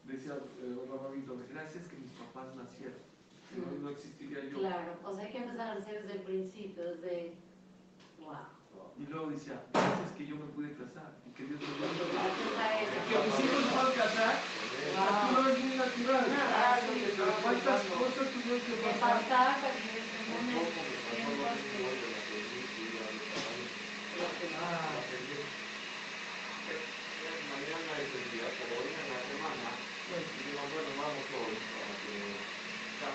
decía 0.05 0.33
eh, 0.35 0.75
Rabba 0.89 1.11
Víctor, 1.11 1.37
gracias 1.49 1.87
que 1.87 1.97
mis 1.97 2.11
papás 2.11 2.55
nacieron. 2.55 3.08
Si 3.49 3.57
no, 3.59 3.65
no 3.81 3.89
existiría 3.89 4.45
yo. 4.49 4.59
Claro, 4.59 4.93
o 5.03 5.15
sea, 5.15 5.25
hay 5.25 5.31
que 5.31 5.37
empezar 5.39 5.67
a 5.67 5.73
hacer 5.79 6.03
desde 6.03 6.17
el 6.19 6.23
principio, 6.23 6.83
desde... 6.83 7.33
Wow. 8.19 8.35
Y 8.99 9.05
luego 9.07 9.27
decía, 9.31 9.61
gracias 9.73 10.11
que 10.17 10.27
yo 10.27 10.35
me 10.35 10.45
pude 10.53 10.73
casar. 10.73 11.09
Y 11.25 11.31
que 11.31 11.43
Dios 11.45 11.59
me 11.61 11.67
dio 11.67 11.77
Que 11.79 13.15
eso. 13.15 13.23
mis 13.25 13.39
hijos 13.45 13.63
se 13.63 13.69
puedan 13.73 13.93
casar, 13.95 14.35
aquí 14.35 15.33
no 15.33 15.49
es 15.49 15.59
muy 15.63 15.75
natural. 15.77 16.25
Pero 16.85 17.33
¿Cuántas 17.41 17.81
cosas 17.85 18.25
tuvieron 18.33 18.61
que 18.61 18.75
pasar? 18.83 19.21
pasaba 19.23 19.55
para 19.55 19.73
que 19.73 19.87
en 19.89 19.97
este 19.97 20.17
momento 20.29 20.69
sientas 21.15 21.57
que... 21.57 22.99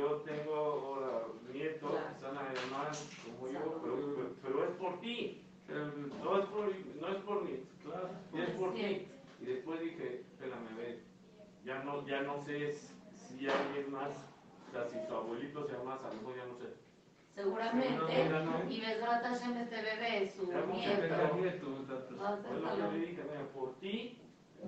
yo 0.00 0.16
tengo 0.22 0.54
ahora 0.54 1.26
nietos 1.52 1.90
que 1.90 2.12
están 2.14 2.38
a 2.38 2.52
llamar 2.54 2.90
como 3.26 3.52
yo, 3.52 3.80
pero, 3.82 3.96
pero, 4.16 4.34
pero 4.42 4.64
es 4.64 4.70
por 4.76 5.00
ti. 5.00 5.44
No 5.68 6.38
es 6.38 6.46
por, 6.46 6.74
no 7.00 7.08
es 7.08 7.22
por 7.22 7.44
mí, 7.44 7.62
claro, 7.84 8.10
es 8.34 8.50
por 8.50 8.74
ti. 8.74 9.06
Y 9.40 9.44
después 9.44 9.80
dije, 9.80 10.24
espérame, 10.32 10.76
ve, 10.76 11.00
ya 11.64 11.84
no, 11.84 12.06
ya 12.06 12.22
no 12.22 12.42
sé 12.44 12.74
si 12.74 13.48
alguien 13.48 13.92
más, 13.92 14.10
o 14.68 14.72
sea, 14.72 14.88
si 14.88 15.06
su 15.06 15.14
abuelito 15.14 15.66
se 15.66 15.74
llama 15.74 15.98
Salomón, 15.98 16.34
ya 16.34 16.46
no 16.46 16.56
sé. 16.58 16.74
Seguramente. 17.34 18.28
No. 18.28 18.70
Y 18.70 18.80
Besrat 18.80 19.22
Hashem 19.22 19.56
este 19.58 19.76
bebé 19.76 20.24
es 20.24 20.34
su 20.34 20.46
nieto. 20.46 20.72
ser 20.82 21.08
Fue 22.42 22.60
lo 22.60 22.90
que 22.90 22.98
le 22.98 23.06
dije, 23.06 23.22
mira, 23.22 23.46
por 23.54 23.74
ti, 23.78 24.18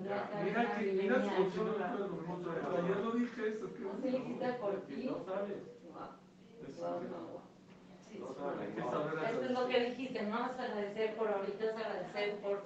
Ya. 0.01 0.41
Mira 0.43 0.75
que, 0.75 0.91
mira 0.93 1.23
si 1.23 1.29
funciona. 1.29 1.93
Ayer 1.93 2.97
lo 2.97 3.11
dije 3.11 3.47
eso, 3.47 3.73
que 3.73 3.79
No 3.81 4.01
se 4.01 4.11
le 4.11 4.23
quita 4.23 4.57
por 4.57 4.81
ti. 4.81 5.05
no 5.05 5.23
sabes. 5.23 5.57
Guau, 6.77 7.01
es- 9.43 9.51
lo 9.51 9.67
que 9.67 9.89
dijiste, 9.89 10.23
no 10.23 10.45
es 10.45 10.59
agradecer 10.59 11.15
por 11.15 11.27
ahorita, 11.27 11.65
es 11.65 11.75
agradecer 11.75 12.35
por 12.41 12.63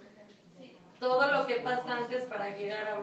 todo 0.99 1.31
lo 1.31 1.45
que 1.47 1.55
pasa 1.61 1.97
antes 1.97 2.23
para 2.25 2.55
llegar 2.55 2.87
a 2.87 3.01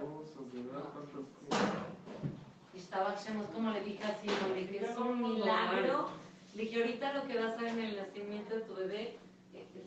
estaba 2.74 3.14
como 3.52 3.70
le 3.70 3.80
dije 3.82 4.04
así, 4.04 4.28
dije, 4.54 4.84
es 4.84 4.96
un 4.96 5.22
milagro. 5.22 6.08
Le 6.54 6.62
dije, 6.62 6.82
ahorita 6.82 7.12
lo 7.12 7.24
que 7.26 7.38
vas 7.38 7.54
a 7.54 7.60
ver 7.62 7.68
en 7.70 7.80
el 7.80 7.96
nacimiento 7.96 8.54
de 8.54 8.60
tu 8.62 8.74
bebé, 8.74 9.16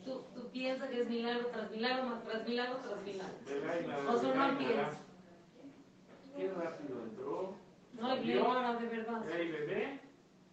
tú, 0.04 0.22
tú 0.34 0.48
piensas 0.50 0.88
que 0.90 1.02
es 1.02 1.08
milagro 1.08 1.46
tras 1.46 1.70
milagro, 1.70 2.04
más 2.04 2.24
tras 2.24 2.46
milagro, 2.48 2.76
tras 2.76 3.02
milagro. 3.02 3.34
Bebé, 3.46 3.86
O 4.08 4.18
sea, 4.18 4.28
bebé, 4.32 4.38
no 4.38 4.48
y 4.48 4.52
la- 4.52 4.58
piensa. 4.58 4.98
Qué 6.36 6.48
rápido 6.52 7.02
entró. 7.04 7.54
No, 7.94 8.16
y 8.16 8.28
de 8.28 8.34
verdad. 8.88 9.30
Ey, 9.30 9.50
bebé, 9.50 10.00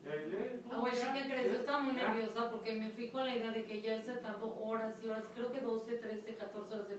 ya. 0.04 0.76
Abuela, 0.76 0.96
sí 0.98 1.08
que 1.14 1.30
crees, 1.30 1.48
yo 1.52 1.60
estaba 1.60 1.80
muy 1.80 1.94
nerviosa 1.94 2.50
porque 2.52 2.74
me 2.76 2.90
fui 2.92 3.10
con 3.10 3.26
la 3.26 3.36
idea 3.36 3.52
de 3.52 3.64
que 3.66 3.82
ya 3.82 4.02
se 4.02 4.14
tardó 4.16 4.56
horas 4.56 4.94
y 5.04 5.08
horas, 5.08 5.24
creo 5.34 5.52
que 5.52 5.60
12, 5.62 5.96
13, 5.98 6.36
14 6.36 6.74
horas 6.74 6.90
de 6.90 6.96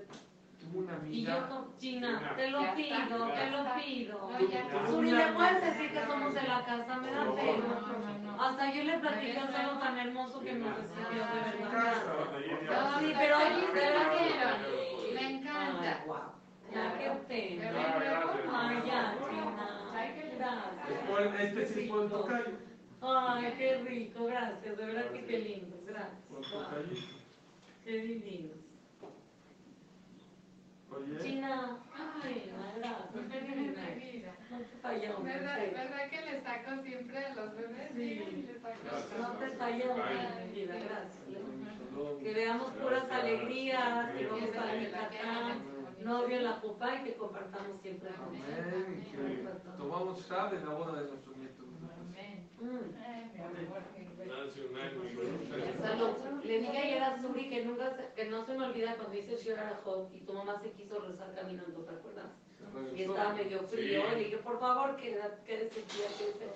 Tuvo 0.59 0.79
una 0.79 0.93
Y 1.09 1.23
yo 1.23 1.31
amiga, 1.33 1.49
con 1.49 1.77
China, 1.77 2.33
te 2.35 2.49
lo 2.49 2.61
Ya 2.61 2.75
pido, 2.75 2.97
está, 2.97 3.07
te 3.07 3.35
ya 3.35 3.49
lo 3.51 3.81
pido. 3.81 4.29
Ya. 4.49 4.87
Suri, 4.87 5.11
¿le 5.11 5.27
puedes 5.33 5.61
decir 5.61 5.91
que 5.93 6.05
somos 6.05 6.33
de 6.33 6.41
la 6.43 6.65
casa? 6.65 6.97
Me 6.97 7.11
da 7.11 7.23
No, 7.25 7.35
pena. 7.35 8.06
Hasta 8.47 8.73
yo 8.73 8.83
le 8.83 8.97
platiqué 8.99 9.37
algo 9.37 9.77
tan 9.77 9.97
hermoso 9.97 10.39
que 10.39 10.53
me 10.53 10.69
recibió, 10.73 11.25
de 11.25 11.65
verdad. 11.65 11.95
No, 12.65 12.99
Sí, 12.99 13.13
pero 13.17 13.39
de 13.39 13.45
verdad. 13.73 14.57
Me 15.13 15.31
encanta. 15.31 16.05
Ya, 16.73 16.97
qué. 16.97 17.57
Bebé, 17.59 17.79
Ay, 18.49 18.83
ya. 18.87 19.15
China. 19.29 19.77
Gracias. 20.37 21.41
Este 21.41 21.65
sí 21.65 21.87
por 21.89 22.03
el 22.03 22.09
tocayo. 22.09 22.51
Ay, 23.01 23.53
qué 23.57 23.83
rico, 23.85 24.25
gracias. 24.27 24.77
De 24.77 24.85
verdad 24.85 25.11
que 25.11 25.25
qué 25.25 25.39
lindo. 25.39 25.77
Gracias. 25.85 27.05
Qué 27.83 27.97
divino. 27.97 28.53
Oye, 30.89 31.19
China, 31.21 31.79
ay, 32.23 32.49
gracias. 32.77 34.26
No 34.49 34.57
te 34.59 34.77
fallamos. 34.81 35.23
¿Verdad. 35.23 35.57
¿Verdad 35.73 36.09
que 36.09 36.21
le 36.21 36.41
saco 36.41 36.83
siempre 36.83 37.25
a 37.25 37.35
los 37.35 37.55
bebés? 37.55 37.91
Sí. 37.93 38.45
le 38.47 38.59
saco. 38.59 38.77
No 39.19 39.31
te 39.33 39.49
fallamos, 39.57 39.97
vida, 40.53 40.75
gracias. 40.75 41.17
Que 42.23 42.33
veamos 42.33 42.71
puras 42.73 43.09
alegrías, 43.11 44.11
que 44.11 44.27
vamos 44.27 44.55
a 44.55 44.75
Yucatán, 44.75 45.63
novio 46.03 46.37
en 46.37 46.43
la 46.43 46.61
pupa 46.61 46.95
y 46.95 47.03
que 47.03 47.15
compartamos 47.15 47.81
siempre 47.81 48.09
con 48.11 48.27
amén. 48.27 49.03
que 49.11 49.77
tomamos 49.77 50.27
chave 50.27 50.57
en 50.57 50.65
la 50.65 50.73
boda 50.73 51.01
de 51.01 51.09
nuestros 51.09 51.37
nietos. 51.37 51.66
Salud. 55.81 56.43
Le 56.43 56.59
dije 56.59 56.77
ayer 56.77 57.03
a 57.03 57.21
Suri 57.21 57.49
que 57.49 57.65
nunca 57.65 57.95
se- 57.95 58.13
que 58.15 58.25
no 58.29 58.45
se 58.45 58.57
me 58.57 58.65
olvida 58.65 58.95
cuando 58.95 59.17
hice 59.17 59.37
Shira 59.37 59.79
Hop 59.85 60.09
y 60.13 60.19
tu 60.21 60.33
mamá 60.33 60.59
se 60.61 60.71
quiso 60.71 60.99
rezar 60.99 61.33
caminando, 61.35 61.79
¿te 61.81 61.91
acuerdas? 61.91 62.25
Y 62.95 63.01
estaba 63.03 63.33
medio 63.33 63.59
frío, 63.63 63.99
y 64.07 64.15
le 64.15 64.23
dije, 64.25 64.37
por 64.37 64.59
favor, 64.59 64.95
quédate, 64.97 65.41
quédese 65.45 65.79
aquí, 65.81 65.97
quédese. 66.17 66.47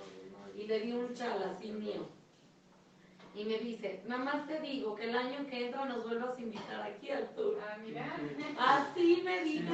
Y 0.57 0.67
le 0.67 0.79
di 0.79 0.91
un 0.91 1.13
chal 1.13 1.41
así 1.43 1.71
mío. 1.71 2.07
Y 3.33 3.45
me 3.45 3.57
dice, 3.59 4.01
nada 4.07 4.23
más 4.23 4.45
te 4.47 4.59
digo 4.59 4.93
que 4.95 5.05
el 5.09 5.15
año 5.15 5.45
que 5.47 5.67
entra 5.67 5.85
nos 5.85 6.03
vuelvas 6.03 6.37
a 6.37 6.41
invitar 6.41 6.81
aquí 6.81 7.09
al 7.11 7.29
tour. 7.29 7.57
Ah, 7.61 7.77
mira. 7.81 8.17
Así 8.59 9.21
me 9.23 9.43
dijo, 9.43 9.73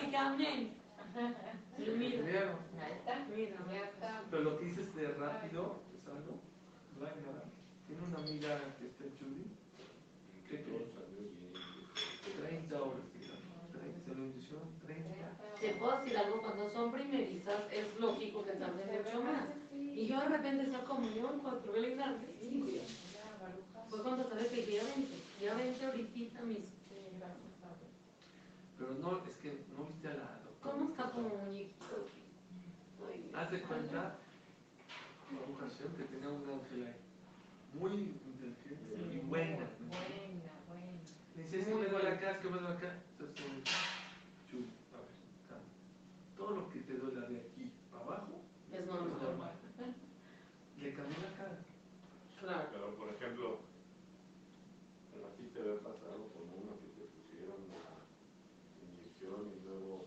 dije, 0.00 0.16
amén. 0.16 0.74
Ahí 1.78 2.92
está. 2.98 3.26
Ya 3.72 3.84
está. 3.84 4.24
Pero 4.30 4.42
lo 4.42 4.58
que 4.58 4.64
dices 4.66 4.94
de 4.94 5.08
rápido, 5.14 5.80
es 5.96 6.06
algo. 6.08 6.40
Blanca, 6.98 7.44
tiene 7.86 8.02
una 8.02 8.18
amiga 8.18 8.60
que 8.78 8.86
está 8.86 9.04
en 9.04 9.18
Chuli. 9.18 9.44
¿Qué 10.48 10.62
crees? 10.62 10.88
30 12.38 12.82
horas. 12.82 13.02
30, 13.72 14.04
se 14.04 14.14
lo 14.14 14.26
hicieron 14.26 14.68
30. 14.84 15.58
te 15.60 15.74
puedo 15.74 15.98
decir 16.00 16.18
algo, 16.18 16.42
cuando 16.42 16.70
son 16.70 16.92
primerizas 16.92 17.62
es 17.72 17.86
lógico 17.98 18.44
que 18.44 18.52
tarden 18.52 19.02
mucho 19.02 19.22
más. 19.22 19.48
Y 19.74 20.06
yo 20.06 20.20
de 20.20 20.28
repente 20.28 20.64
decía, 20.64 20.84
como 20.84 21.08
yo 21.10 21.32
en 21.32 21.38
cuatro 21.40 21.72
veces 21.72 21.96
larguísimo. 21.96 22.66
Fue 23.88 24.02
cuando 24.02 24.28
sabes 24.28 24.48
que 24.48 24.72
ya 24.72 24.84
20, 24.84 25.08
ya 25.40 25.54
20 25.54 25.84
ahorita 25.86 26.42
mismo. 26.42 26.66
Pero 28.78 28.94
no, 28.94 29.24
es 29.24 29.36
que 29.36 29.64
no 29.76 29.84
viste 29.84 30.08
a 30.08 30.14
la. 30.14 30.31
¿Cómo 30.72 30.90
está 30.90 31.10
como 31.10 31.28
muñequito? 31.28 31.84
Haz 33.34 33.50
de 33.50 33.62
cuenta, 33.62 34.16
Baruch 35.30 35.58
Hashem, 35.60 35.96
que 35.96 36.04
tenía 36.04 36.28
un 36.28 36.48
ángel 36.48 36.86
ahí. 36.86 36.94
Muy 37.78 37.92
inteligente 37.92 39.16
y 39.16 39.18
buena. 39.26 39.66
Buena, 39.80 40.52
buena. 40.68 40.98
Me 41.34 41.42
dice, 41.42 41.60
es 41.60 41.66
que 41.66 41.74
me 41.74 41.86
duele 41.86 42.08
acá, 42.08 42.30
es 42.32 42.38
que 42.38 42.48
me 42.50 42.58
duele 42.58 42.76
acá. 42.76 42.98
Entonces, 43.18 43.46
chulo, 44.50 44.66
a 44.92 44.98
ver, 45.00 45.14
calma. 45.48 45.64
Todo 46.36 46.50
lo 46.56 46.70
que 46.70 46.80
te 46.80 46.94
duele 46.94 47.20
de 47.28 47.40
aquí 47.40 47.72
para 47.90 48.04
abajo 48.04 48.40
Es 48.70 48.80
es 48.80 48.86
normal. 48.86 49.22
normal. 49.22 49.52
Le 50.78 50.94
cambió 50.94 51.16
la 51.22 51.36
cara. 51.36 51.58
Claro. 52.40 52.68
Pero, 52.72 52.94
por 52.96 53.08
ejemplo, 53.14 53.58
a 55.12 55.36
ti 55.36 55.44
te 55.54 55.60
había 55.60 55.78
pasado 55.80 56.28
como 56.34 56.52
uno 56.56 56.72
que 56.80 56.88
te 57.00 57.04
pusieron 57.08 57.60
la 57.68 57.82
inyección 58.84 59.52
y 59.56 59.64
luego 59.66 60.06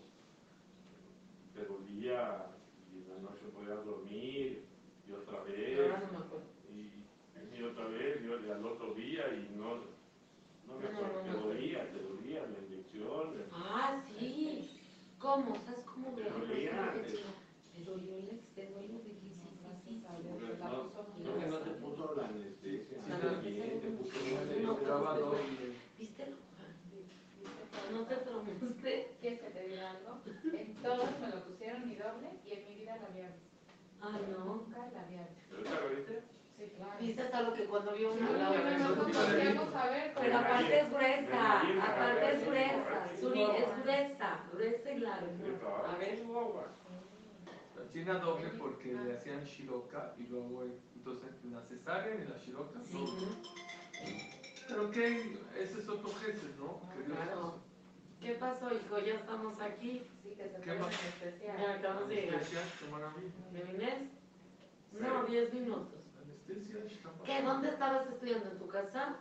te 1.54 1.64
dolía 1.64 2.46
y 2.92 3.02
en 3.02 3.08
la 3.08 3.18
noche 3.30 3.42
podías 3.54 3.84
dormir 3.84 4.64
y 5.08 5.12
otra 5.12 5.42
vez 5.44 5.78
Ahora 5.80 6.00
no 6.00 6.18
me 6.18 6.24
acuerdo. 6.24 6.46
y, 6.74 7.56
y 7.58 7.62
otra 7.62 7.86
vez 7.86 8.20
y, 8.22 8.50
al 8.50 8.66
otro 8.66 8.94
día 8.94 9.22
y 9.32 9.56
no, 9.56 9.76
no 10.66 10.76
me 10.78 10.82
No, 10.90 10.98
acuerdo, 10.98 11.14
no 11.14 11.20
te 11.22 11.24
me 11.24 11.30
acuerdo. 11.30 11.48
dolía, 11.48 11.92
te 11.92 12.02
dolía 12.02 12.42
la 12.42 12.58
inyección. 12.66 13.34
Ah, 13.52 14.02
sí. 14.18 14.80
¿Cómo? 15.18 15.56
¿Sabes 15.64 15.84
cómo 15.86 16.12
me 16.12 16.22
Me 16.24 16.30
dolía. 16.30 16.94
Me 17.78 17.84
dolió 17.84 18.16
el 18.16 18.28
exceso, 18.30 18.74
lo 18.74 18.80
de 18.80 18.86
que 18.88 18.98
sí, 19.04 19.20
sí, 19.22 19.30
sí. 19.32 19.40
Porque 19.86 20.24
no, 20.58 20.90
creo 21.22 21.38
que 21.38 21.46
no 21.46 21.58
te 21.58 21.70
puso 21.72 22.14
la 22.16 22.26
anestesia. 22.26 22.98
La 23.08 23.38
bien, 23.40 23.80
te 23.80 23.90
puso 23.90 24.12
No, 24.62 24.72
una 24.72 24.80
Graba 24.80 25.14
pero- 25.14 25.26
doble. 25.26 25.76
¿Viste 25.98 26.26
lo 26.30 26.36
No 27.98 28.04
te 28.06 28.16
traumaste. 28.16 29.16
¿Quieres 29.20 29.40
que 29.40 29.50
te 29.50 29.68
diga 29.68 29.90
algo? 29.90 30.20
En 30.58 30.74
todos 30.76 31.20
me 31.20 31.28
lo 31.28 31.44
pusieron 31.44 31.88
mi 31.88 31.94
doble 31.96 32.28
y 32.46 32.52
en 32.52 32.68
mi 32.68 32.74
vida 32.76 32.96
la 32.96 33.06
había 33.06 33.28
visto. 33.28 33.46
Ay, 34.00 34.22
no. 34.30 34.66
La. 35.16 35.26
¿Pero 35.50 35.62
esta 35.62 35.80
lo 35.80 35.88
viste? 35.90 36.22
Sí, 36.56 36.72
claro. 36.76 36.92
¿Viste 37.00 37.22
hasta 37.22 37.40
lo 37.42 37.54
que 37.54 37.64
cuando 37.66 37.92
vio 37.92 38.12
Sí, 38.12 38.18
una 38.20 38.30
la 38.32 38.50
no, 38.78 38.78
no, 38.78 38.96
no, 38.96 39.02
podríamos 39.12 39.72
saber 39.72 40.14
cómo- 40.14 40.24
Pero 40.26 40.38
aparte 40.38 40.80
es 40.80 40.90
gruesa, 40.90 41.60
aparte 41.60 42.32
es 42.34 42.46
gruesa. 42.46 43.10
Es 43.12 43.20
gruesa, 43.82 44.40
gruesa 44.52 44.90
y 44.92 44.98
larga. 44.98 45.28
A 45.92 45.96
ver. 45.98 46.22
La 47.76 47.92
china 47.92 48.18
doble 48.18 48.48
porque 48.58 48.92
le 48.94 49.12
hacían 49.16 49.44
shiroka 49.44 50.14
y 50.18 50.22
luego 50.28 50.64
entonces 50.94 51.30
la 51.52 51.60
cesárea 51.62 52.14
y 52.14 52.26
la 52.26 52.36
shiroka. 52.38 52.80
Sí. 52.84 53.04
Pero 54.68 54.90
que 54.90 55.38
ese 55.58 55.78
es 55.80 55.88
otro 55.88 56.08
jefe, 56.14 56.46
¿no? 56.58 56.80
Que 56.94 57.02
Dios 57.04 57.16
Claro. 57.18 57.58
¿Qué 58.20 58.32
pasó, 58.32 58.68
hijo? 58.74 58.98
Ya 58.98 59.14
estamos 59.14 59.60
aquí. 59.60 60.02
Sí, 60.22 60.30
que 60.36 60.48
se 60.48 60.60
¿Qué 60.60 60.74
más? 60.74 60.92
especial. 60.92 61.56
Ya 61.58 61.74
acabamos 61.74 62.08
de 62.08 62.14
llegar. 62.16 62.34
Anestesia, 62.36 62.62
qué 62.80 62.90
maravilla. 62.90 63.28
¿Me 63.52 63.62
vienes? 63.62 64.08
No, 64.92 65.24
10 65.24 65.54
minutos. 65.54 66.00
Anestesia, 66.22 66.76
¿Qué? 67.24 67.42
¿Dónde 67.42 67.68
estabas 67.70 68.06
estudiando? 68.08 68.50
¿En 68.50 68.58
tu 68.58 68.68
casa? 68.68 69.16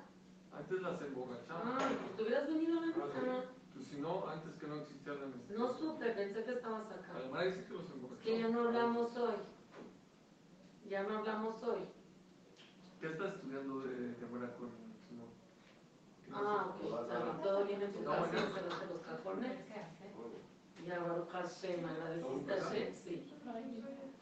Antes 0.53 0.81
las 0.81 1.01
emborrachaban. 1.01 1.67
Ah, 1.67 1.89
pues 1.99 2.15
te 2.15 2.23
hubieras 2.23 2.47
venido 2.47 2.79
a 2.79 2.85
la 2.85 2.87
mañana. 2.97 3.43
Pues 3.73 3.87
si 3.87 3.99
no, 3.99 4.27
antes 4.29 4.53
que 4.55 4.67
no 4.67 4.75
existía 4.77 5.13
la 5.15 5.23
anestesia. 5.25 5.57
No 5.57 5.73
supe, 5.73 6.11
pensé 6.11 6.43
que 6.43 6.51
estabas 6.53 6.89
acá. 6.91 7.11
Además 7.15 7.45
dice 7.45 7.65
que 7.65 7.73
los 7.73 7.83
Es 7.85 7.91
emborrachaban. 7.91 8.23
que 8.23 8.39
ya 8.39 8.47
no 8.49 8.59
hablamos 8.67 9.17
hoy. 9.17 9.35
Ya 10.89 11.03
no 11.03 11.17
hablamos 11.17 11.63
hoy. 11.63 11.79
¿Qué 13.01 13.07
estás 13.07 13.35
estudiando 13.35 13.79
de 13.81 14.15
Gemara 14.19 14.55
con 14.55 14.85
Ah, 16.33 16.73
ok. 16.81 17.43
Todo 17.43 17.65
bien 17.65 17.81
en 17.81 17.93
tu 17.93 18.01
No, 18.01 18.11
casa, 18.11 18.31
cerraste 18.31 18.85
los 18.93 19.01
cajones. 19.01 19.57
Ya, 20.85 20.99
Baruch 20.99 21.29
Hashem, 21.29 21.85
agradeciste 21.85 22.53
a 22.53 22.63
Hashem, 22.63 22.93
sí. 22.95 23.33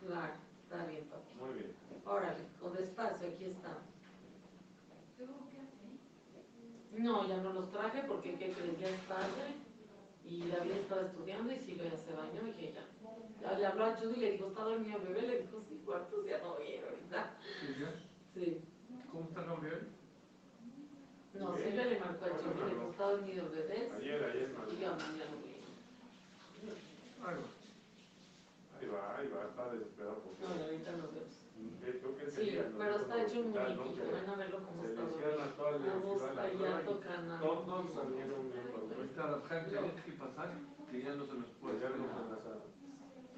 Claro, 0.06 0.34
está 0.74 0.86
bien, 0.88 1.06
papi. 1.06 1.36
Muy 1.39 1.53
bien. 1.53 1.75
Órale, 2.06 2.44
con 2.60 2.74
despacio, 2.74 3.27
aquí 3.27 3.46
está. 3.46 3.77
No, 6.94 7.27
ya 7.27 7.38
no 7.38 7.53
los 7.53 7.72
traje 7.72 8.03
porque, 8.08 8.36
¿qué 8.36 8.53
crees? 8.53 8.80
Ya 8.80 8.89
es 8.89 9.08
tarde. 9.08 9.56
Y 10.25 10.48
David 10.48 10.72
estaba 10.72 11.01
estudiando 11.01 11.51
y 11.51 11.60
Silvia 11.60 11.92
ya 11.92 11.98
se 11.98 12.13
bañó 12.13 12.48
y 12.48 12.51
dije, 12.53 12.74
ya. 12.74 12.86
Ya 13.42 13.58
le 13.58 13.65
habló 13.65 13.86
a 13.86 13.96
Judy 13.98 14.13
y 14.15 14.22
le 14.22 14.32
dijo, 14.32 14.48
¿está 14.48 14.63
dormido 14.63 15.00
bebé? 15.00 15.22
Le 15.22 15.42
dijo, 15.42 15.62
sí, 15.68 15.82
cuartos 15.86 16.25
ya 16.25 16.39
no 16.39 16.56
viene 16.58 16.84
ahorita. 16.88 17.36
Sí, 17.60 17.75
¿ya? 17.80 17.94
Sí. 18.34 18.62
¿Cómo 19.12 19.27
está 19.27 19.44
Gabriel? 19.44 19.89
No, 21.34 21.58
Silvia 21.58 21.86
le 21.86 22.00
marcó 22.00 22.25
a 22.25 22.30
Judy 22.30 22.50
y 22.50 22.63
le 22.63 22.74
dijo, 22.74 22.92
¿está 22.92 23.03
dormido 23.03 23.46
el 23.46 23.51
bebé? 23.51 23.92
Ayer, 23.98 24.24
ayer, 24.24 24.56
Y 24.72 24.82
yo, 24.82 24.92
mañana 24.92 25.25
no 25.32 25.38
viene. 25.38 25.53
Ay, 28.92 29.28
va. 29.28 29.40
Va, 29.40 29.50
está 29.50 29.70
desesperado 29.74 30.22
No, 30.40 30.48
ahorita 30.48 30.92
nos. 30.92 31.10
Eh, 31.13 32.00
creo 32.02 32.16
que 32.18 32.32
Sí, 32.32 32.60
pero 32.78 32.96
está 32.98 33.24
hecho 33.24 33.40
un 33.42 33.54
¿no? 33.54 33.62
muñequito. 33.62 34.12
Ven 34.12 34.30
a 34.30 34.36
verlo 34.36 34.66
como 34.66 34.82
Se 34.84 34.90
está 34.90 35.02
a 35.02 35.06
y 36.52 36.66
a- 36.66 37.40
Todos 37.40 37.94
salieron 37.94 38.52
bien 38.52 38.68
Ahorita 38.96 39.24
que 40.04 40.12
pasar, 40.13 40.50
que 40.90 41.02
ya 41.02 41.16
no 41.16 41.25
se 41.25 41.34
los 41.34 41.50
puede 41.62 41.78
Pues 41.78 41.82
ya 41.82 41.90
no 41.98 42.04
se 42.04 42.13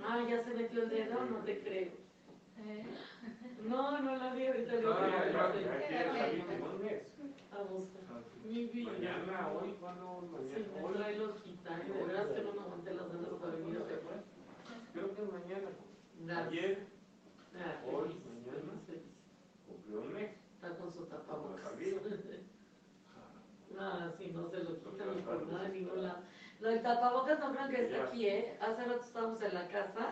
Ah, 0.03 0.25
ya 0.27 0.43
se 0.43 0.53
metió 0.53 0.83
el 0.83 0.89
dedo, 0.89 1.25
no 1.25 1.37
te 1.43 1.61
creo. 1.63 1.91
No, 3.63 4.01
no 4.01 4.15
la 4.15 4.33
vi 4.33 4.47
ahorita. 4.47 4.73
a 4.73 4.75
Ah, 4.75 5.07
ya, 5.09 5.31
ya. 5.31 5.61
Ya 5.61 5.87
quiere 5.87 6.05
salir 6.19 6.45
en 6.49 6.63
un 6.63 6.81
mes. 6.81 7.13
A 7.51 7.61
buscar. 7.63 8.01
Ah, 8.09 8.19
Mi 8.45 8.65
vida. 8.65 8.91
Mañana, 8.91 9.51
hoy, 9.51 9.75
trae 10.93 11.17
los 11.17 11.41
gitanos. 11.41 11.87
De 11.87 12.03
veras 12.03 12.27
que 12.27 12.41
no 12.43 12.51
me 12.53 12.59
aguanté 12.61 12.93
las 12.93 13.07
ganas 13.07 13.29
para 13.39 13.51
venir 13.55 13.77
a. 13.77 14.34
Creo 14.95 15.13
que 15.13 15.21
mañana. 15.23 15.69
Ayer 16.47 16.87
Hoy, 17.85 18.07
feliz, 18.07 18.25
mañana. 18.25 18.81
feliz, 18.87 19.03
cumplió 19.67 19.99
un 20.01 20.13
mes. 20.13 20.31
Está 20.55 20.69
con 20.77 20.91
su 20.93 21.05
tapabocas. 21.05 21.71
Ah, 23.77 24.09
sí, 24.17 24.31
no 24.33 24.47
se 24.49 24.63
lo 24.63 24.73
quita 24.75 25.03
ni 25.13 25.21
por 25.21 25.47
nada, 25.51 25.67
ni 25.67 25.79
ningún 25.79 26.03
lado. 26.03 26.19
Lo 26.61 26.69
del 26.69 26.81
tapabocas 26.81 27.39
no 27.39 27.51
crean 27.51 27.69
que 27.69 27.83
está 27.83 28.03
aquí, 28.05 28.25
¿eh? 28.29 28.57
Hace 28.61 28.85
rato 28.85 29.01
estábamos 29.03 29.41
en 29.41 29.53
la 29.53 29.67
casa 29.67 30.11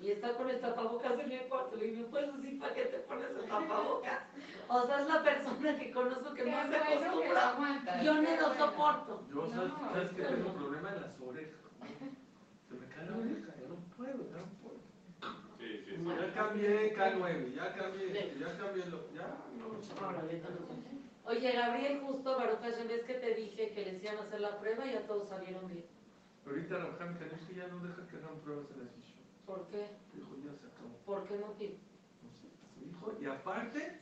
y 0.00 0.10
está 0.10 0.34
con 0.34 0.50
el 0.50 0.60
tapabocas 0.60 1.18
en 1.18 1.32
el 1.32 1.48
cuarto. 1.48 1.76
Le 1.76 1.86
digo, 1.86 2.10
¿puedes 2.10 2.36
decir 2.36 2.60
para 2.60 2.74
qué 2.74 2.82
te 2.84 2.98
pones 2.98 3.30
el 3.30 3.48
tapabocas? 3.48 4.20
O 4.68 4.86
sea, 4.86 5.00
es 5.00 5.06
la 5.08 5.22
persona 5.22 5.78
que 5.78 5.92
conozco 5.92 6.34
que 6.34 6.44
más 6.44 6.68
se 6.68 6.76
acostumbra. 6.76 8.02
Yo 8.02 8.14
no 8.20 8.36
lo 8.36 8.54
soporto. 8.54 9.24
Yo, 9.30 9.50
¿sabes, 9.50 9.68
No, 9.72 9.78
¿sabes 9.92 10.10
que 10.10 10.22
no. 10.22 10.28
tengo 10.28 10.50
un 10.50 10.56
problema 10.56 10.88
en 10.94 11.00
las 11.00 11.20
orejas? 11.22 11.60
Se 12.70 12.76
me 12.78 12.86
cae 12.86 13.10
la 13.10 13.16
oreja, 13.16 13.50
ya 13.60 13.66
no 13.66 13.74
puedo, 13.96 14.30
ya 14.30 14.38
no 14.38 14.46
puedo. 14.62 14.78
Sí, 15.58 15.82
sí, 15.84 15.96
sí. 15.96 16.04
Ya 16.06 16.32
cambié 16.34 16.94
K9, 16.94 17.52
ya 17.52 17.74
cambié, 17.74 18.38
ya 18.38 18.58
cambié 18.58 18.86
lo, 18.86 19.12
ya 19.12 19.26
no 19.58 19.74
no. 19.74 20.90
Oye, 21.24 21.52
Gabriel, 21.52 22.00
justo, 22.00 22.36
Baruch 22.36 22.60
Hashem, 22.60 22.86
ves 22.86 23.04
que 23.04 23.14
te 23.14 23.34
dije 23.34 23.72
que 23.72 23.84
les 23.84 24.02
iban 24.02 24.18
a 24.18 24.22
hacer 24.22 24.40
la 24.40 24.60
prueba 24.60 24.86
y 24.86 24.92
ya 24.92 25.06
todos 25.06 25.28
salieron 25.28 25.66
bien. 25.66 25.84
Pero 26.44 26.56
ahorita 26.56 26.78
Rabjaim 26.78 27.18
Kanievski 27.18 27.54
ya 27.54 27.66
no 27.66 27.80
deja 27.80 28.06
que 28.06 28.16
hagan 28.16 28.38
pruebas 28.40 28.66
en 28.70 28.84
la 28.84 28.90
sesión. 28.90 29.18
¿Por 29.46 29.66
qué? 29.66 29.90
Dijo, 30.14 30.36
ya 30.44 30.54
se 30.54 30.66
acabó. 30.66 30.94
¿Por 31.04 31.26
qué 31.26 31.38
motivo? 31.38 31.74
No 32.22 32.30
sé, 32.30 32.48
su 32.74 32.86
hijo. 32.86 33.18
Y 33.20 33.26
aparte, 33.26 33.98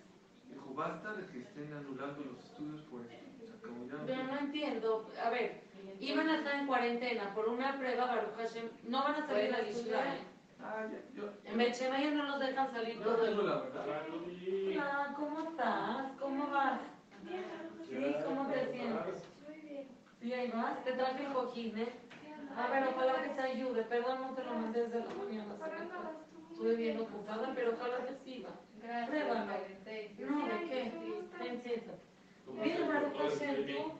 dijo, 0.48 0.74
basta 0.74 1.14
de 1.14 1.26
que 1.26 1.40
estén 1.40 1.72
anulando 1.72 2.20
los 2.20 2.44
estudios 2.44 2.82
por 2.82 3.00
esto. 3.00 3.46
Se 3.46 3.52
acabó, 3.52 3.86
ya 3.86 3.94
no 3.94 4.06
Pero 4.06 4.22
no 4.24 4.38
entiendo. 4.38 5.10
A 5.24 5.30
ver, 5.30 5.67
iban 6.00 6.28
a 6.28 6.38
estar 6.38 6.54
en 6.54 6.66
cuarentena 6.66 7.34
por 7.34 7.48
una 7.48 7.76
prueba, 7.78 8.06
Baruch 8.06 8.36
Hashem. 8.36 8.68
No 8.84 9.02
van 9.02 9.14
a 9.22 9.26
salir 9.26 9.54
a 9.54 9.60
¿eh? 9.60 10.20
Ah, 10.60 10.84
yo. 11.14 11.30
En 11.44 11.58
Bechemaya 11.58 12.10
no 12.10 12.24
nos 12.24 12.40
dejan 12.40 12.72
salir 12.72 12.98
Yo 12.98 13.04
todo 13.04 13.42
la 13.42 13.60
verdad. 13.60 13.84
Hola, 13.86 15.14
¿cómo 15.16 15.48
estás? 15.48 16.12
¿Cómo 16.18 16.46
vas? 16.48 16.80
Sí, 17.86 18.16
¿cómo 18.24 18.48
te 18.48 18.72
sientes? 18.72 19.22
Sí, 20.20 20.32
ahí 20.32 20.50
vas. 20.50 20.84
Te 20.84 20.92
traje 20.92 21.24
el 21.24 21.32
cojín, 21.32 21.78
¿eh? 21.78 21.92
A 22.56 22.66
ver, 22.68 22.88
ojalá 22.88 23.22
que 23.22 23.28
te 23.30 23.40
ayude. 23.40 23.82
Perdón, 23.84 24.20
no 24.20 24.34
te 24.34 24.42
lo 24.42 24.54
mandé 24.54 24.82
desde 24.82 25.00
la 25.00 25.14
mañana. 25.14 25.54
Estuve 26.50 26.74
bien 26.74 27.00
ocupada, 27.00 27.52
pero 27.54 27.74
ojalá 27.74 27.98
te 28.04 28.16
sirva. 28.24 28.50
Gracias, 28.82 30.18
you. 30.18 30.26
No, 30.26 30.48
¿de 30.48 30.68
qué? 30.68 30.92
Ven, 31.38 31.62
siéntate. 31.62 32.07
Mira, 32.54 33.12
tú. 33.66 33.92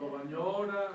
Lo 0.00 0.10
bañó 0.10 0.42
ahora. 0.42 0.90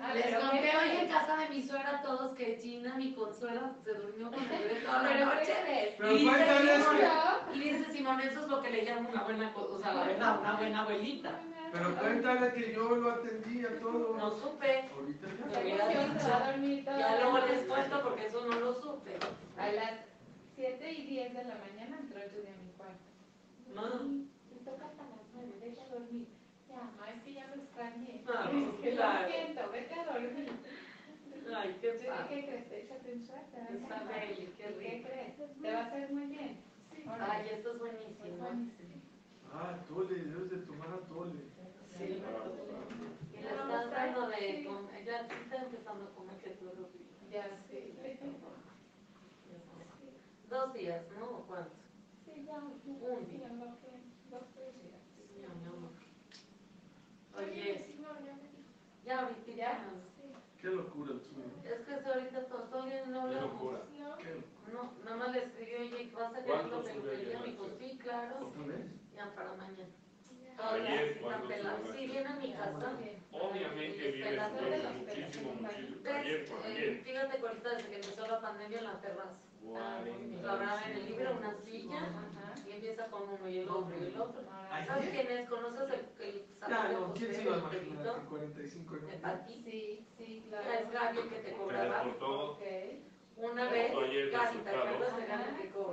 A 0.00 0.12
Les 0.12 0.24
ver, 0.26 0.40
conté 0.40 0.60
¿qué 0.62 0.76
hoy 0.76 0.96
en 1.02 1.08
casa 1.08 1.36
de 1.36 1.48
mi 1.50 1.62
suegra 1.62 2.02
todos 2.02 2.36
que 2.36 2.58
Gina, 2.60 2.96
mi 2.96 3.14
consuela, 3.14 3.72
se 3.84 3.94
durmió 3.94 4.28
con 4.30 4.42
el 4.42 4.48
bebé 4.48 4.80
toda 4.80 5.02
la 5.02 5.08
Pero 5.08 5.30
¿qué 5.30 5.36
noche. 5.36 5.94
Pero 5.98 6.12
Y 6.12 6.18
dice 6.18 6.34
Simón- 6.34 7.54
Y 7.54 7.58
dice 7.60 7.92
Simón, 7.92 8.20
eso 8.20 8.40
es 8.40 8.48
lo 8.48 8.60
que 8.60 8.70
le 8.70 8.82
llamo 8.84 9.08
una 9.08 9.22
buena, 9.22 9.52
o 9.56 9.78
sea, 9.78 9.94
la 9.94 10.04
verdad, 10.04 10.40
una 10.40 10.52
buena 10.56 10.80
abuelita. 10.82 11.40
Pero 11.72 11.96
cuéntale 11.96 12.52
que 12.54 12.72
yo 12.74 12.96
lo 12.96 13.10
atendí 13.12 13.64
a 13.64 13.80
todo. 13.80 14.16
No 14.16 14.30
supe. 14.32 14.84
Ahorita 14.94 15.26
ya. 15.92 16.98
Ya 16.98 17.20
luego 17.20 17.38
les 17.46 17.62
cuento 17.64 18.02
porque 18.02 18.26
eso 18.26 18.44
no 18.46 18.60
lo 18.60 18.74
supe. 18.74 19.16
A 19.58 19.68
las 19.72 19.92
7 20.56 20.92
y 20.92 21.06
10 21.06 21.34
de 21.34 21.44
la 21.44 21.54
mañana 21.56 21.98
entró 22.00 22.20
Judy 22.20 22.48
a 22.48 22.56
mi 22.62 22.70
cuarto. 22.76 23.10
No. 23.74 24.24
Te 24.50 24.56
toca 24.70 24.86
hasta 24.86 25.02
las 25.04 25.20
9, 25.34 25.52
vete 25.60 25.80
a 25.80 25.88
dormir. 25.88 26.28
Ya, 26.68 26.80
ma, 26.98 27.08
es 27.10 27.22
que 27.22 27.34
ya 27.34 27.46
me 27.48 27.62
extrañé. 27.62 28.24
Ah, 28.28 28.50
Es 28.52 28.80
que 28.80 28.83
claro. 28.96 29.22
lo 29.22 29.34
siento, 29.34 29.70
vete 29.70 29.94
a 29.94 30.04
dormir. 30.04 30.52
Ay, 31.56 31.76
qué 31.80 31.88
padre. 31.90 32.28
¿qué 32.28 32.46
crees? 32.46 32.90
Un 33.14 33.22
shot, 33.22 33.50
te 33.50 33.58
va 33.60 33.96
a 33.96 34.24
Está 34.24 34.36
qué 34.36 34.42
¿Y 34.42 34.46
¿Qué 34.56 34.66
rico. 34.68 35.08
crees? 35.08 35.62
Te 35.62 35.72
va 35.72 35.78
a 35.78 35.86
hacer 35.86 36.12
muy 36.12 36.26
bien. 36.26 36.56
Ay, 37.20 37.48
esto 37.52 37.72
es 37.72 37.78
buenísimo. 37.78 38.70
Ah, 39.52 39.78
tole, 39.88 40.14
debes 40.14 40.50
de 40.50 40.56
tomar 40.58 40.88
a 40.88 40.98
tole. 41.06 41.44
Sí. 41.96 42.04
Y 42.04 43.36
le 43.36 43.48
estás 43.50 43.90
dando 43.90 44.26
de 44.28 44.64
comer. 44.64 45.04
Ya 45.04 45.20
está 45.20 45.56
empezando 45.56 46.04
a 46.04 46.14
comer 46.14 46.36
que 46.38 46.50
tú 46.50 46.64
lo 46.64 46.88
Ya 47.30 47.44
sé. 47.68 47.94
Dos 50.48 50.74
días, 50.74 51.02
¿no? 51.18 51.24
¿O 51.24 51.46
cuántos? 51.46 51.72
Sí, 52.24 52.44
ya. 52.46 52.58
Un 52.58 52.80
día. 52.98 53.16
Sí, 53.30 53.42
dos, 54.30 54.42
tres 54.54 54.74
días. 54.82 55.02
Ya, 55.40 55.48
mi 55.54 55.66
amor. 55.66 55.90
Oye, 57.36 57.93
ya 59.04 59.20
ahorita 59.20 59.52
Ya. 59.52 59.84
Qué 60.60 60.68
locura 60.70 61.12
el. 61.12 61.44
Es 61.64 61.80
que 61.86 62.02
si 62.02 62.08
ahorita 62.08 62.46
to- 62.46 62.64
todavía 62.70 63.04
no 63.06 63.26
locura. 63.42 63.80
Qué 64.18 64.34
locura. 64.34 64.72
No, 64.72 64.92
nada 65.04 65.16
más 65.16 65.32
le 65.32 65.44
escribió, 65.44 65.80
oye, 65.80 66.10
¿vas 66.14 66.34
a 66.34 66.38
ayer 66.38 67.38
Me 67.40 67.46
dijo, 67.46 67.62
noche? 67.64 67.76
sí, 67.78 67.98
claro. 67.98 68.38
¿Otra 68.46 68.62
vez? 68.64 68.86
Ya 69.14 69.34
para 69.34 69.52
mañana. 69.54 69.92
Ayer, 70.56 71.18
Todavía 71.20 71.76
sí, 71.96 72.06
viene 72.06 72.28
a 72.28 72.36
mi 72.36 72.52
casa. 72.52 72.96
Obviamente 73.32 74.10
viene 74.12 74.36
estudiando 74.36 74.90
muchísimo, 74.92 75.54
muchísimo. 75.54 76.10
Ayer 76.14 76.44
por. 76.48 76.58
Eh, 76.58 76.62
ayer. 76.66 77.02
Fíjate 77.04 77.38
que 77.38 77.46
ahorita 77.46 77.70
desde 77.70 77.88
que 77.90 77.94
empezó 77.96 78.26
la 78.26 78.40
pandemia 78.40 78.78
en 78.78 78.84
la 78.84 79.00
terraza. 79.00 79.38
Lo 79.64 80.50
habrá 80.50 80.82
en 80.86 80.96
el 80.98 81.06
libro, 81.06 81.36
una 81.38 81.54
silla, 81.64 82.00
y 82.66 82.70
empieza 82.72 83.06
con 83.06 83.22
uno 83.28 83.48
y 83.48 83.58
el 83.58 83.68
otro 83.68 83.94
y 83.98 84.04
el 84.04 84.20
otro. 84.20 84.42
¿Sabes 84.86 85.04
sí. 85.04 85.10
quién 85.12 85.38
es? 85.38 85.48
¿Conoces 85.48 85.90
el, 85.90 86.22
el 86.24 86.46
José, 86.60 87.12
¿quién 87.14 87.34
se 87.34 87.42
iba 87.42 87.54
a 87.54 87.56
el 87.56 87.60
imaginar 87.62 87.70
pelito? 87.70 88.20
que 88.20 88.26
45 88.26 88.94
De 88.96 89.08
años? 89.08 89.20
Pati. 89.22 89.62
Sí, 89.64 90.06
sí, 90.18 90.44
claro. 90.48 90.70
Es 90.70 90.90
Gaby 90.92 91.18
el 91.18 91.28
que 91.30 91.36
te 91.36 91.52
cobraba. 91.52 92.04
Una 93.36 93.68
vez, 93.68 93.92
Gaby, 93.92 94.30
¿te 94.30 94.38
resultado. 94.38 94.86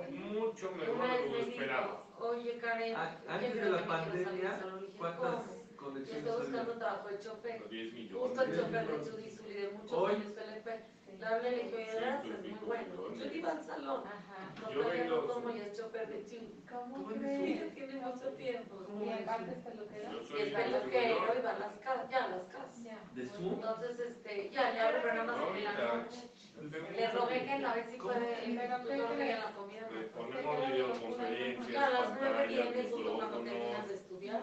que 0.07 0.11
mucho 0.11 0.71
mejor 0.71 1.11
de 1.11 1.29
lo 1.29 1.37
esperado. 1.37 2.03
oye 2.19 2.57
Karen, 2.59 2.95
Antes 3.27 3.55
de 3.55 3.69
la 3.69 3.85
pandemia, 3.85 4.61
¿cuántas 4.97 5.23
estoy 5.23 6.21
buscando 6.21 6.59
había? 6.71 6.79
trabajo 6.79 7.07
de 7.09 7.19
chofer. 7.19 7.61
Los 7.61 7.69
10 7.69 7.93
millones. 7.93 8.21
Justo 8.21 8.43
el 8.43 8.59
chofer 8.59 8.87
de 8.87 9.05
sí. 9.05 9.11
Judy 9.11 9.31
Zuli 9.31 9.53
de 9.53 9.69
muchos 9.69 9.91
Hoy- 9.93 10.11
años 10.13 10.31
que 10.33 10.47
le 10.47 10.61
fue. 10.61 10.85
Le 11.19 11.25
hablé, 11.27 11.51
le 11.51 11.63
dije, 11.63 11.75
oye, 11.75 11.85
gracias, 11.99 12.39
es 12.39 12.51
muy 12.51 12.59
bueno. 12.65 12.95
Judy 13.09 13.41
va 13.41 13.51
al 13.51 13.63
salón. 13.63 14.03
Ajá. 14.05 14.53
No, 14.61 14.71
Yo 14.71 14.81
todavía 14.81 15.03
no 15.05 15.21
vengo- 15.21 15.33
como 15.33 15.49
y 15.51 15.59
es 15.59 15.77
chofer 15.77 16.07
de 16.07 16.23
Judy. 16.23 16.63
¿Cómo 16.71 16.93
¿Cómo 16.95 17.09
Sí, 17.11 17.19
crees? 17.19 17.73
tiene 17.73 17.93
mucho 17.95 18.29
tiempo. 18.33 18.75
Y 19.03 19.09
aparte 19.09 19.51
es 19.51 19.57
peluquero. 19.57 20.11
Yo 20.11 20.21
Y 20.21 20.25
soy 20.27 20.41
es 20.41 20.53
peluquero 20.53 20.81
y 20.81 21.07
distribuidor. 21.09 21.45
va 21.45 21.49
a 21.51 21.59
las 21.59 21.77
casas, 21.79 22.09
ya 22.09 22.23
a 22.25 22.27
las 22.29 22.43
casas. 22.45 22.83
Ya. 22.83 22.97
¿De 23.13 23.25
Zoom? 23.27 23.53
Entonces, 23.53 23.99
este, 23.99 24.49
ya 24.51 24.71
le 24.71 24.79
hablo, 24.79 24.99
pero 25.01 25.13
nada 25.15 25.37
más 25.37 25.57
en 25.57 25.63
la 25.63 25.69
Ahorita. 25.71 25.95
noche. 25.97 26.27
Le 26.69 27.11
rogué 27.11 27.43
que 27.45 27.51
a 27.65 27.73
ver 27.73 27.85
si 27.91 27.97
¿Cómo? 27.97 28.13
puede, 28.13 28.35
Pero 28.55 28.77
tú 28.81 28.87
¿qué 28.87 28.97
no 28.97 29.07
crees? 29.07 29.39
la 29.39 29.51
comida. 29.53 29.87
Le 29.91 30.01
ponemos 30.07 30.67
videoconferencias, 30.67 31.67
Ya 31.71 31.85
a 31.85 31.89
las 31.89 32.09
nueve 32.09 32.37
pantallas, 32.37 32.75
micrófonos, 32.75 33.87
de 33.87 33.93
estudiar. 33.95 34.41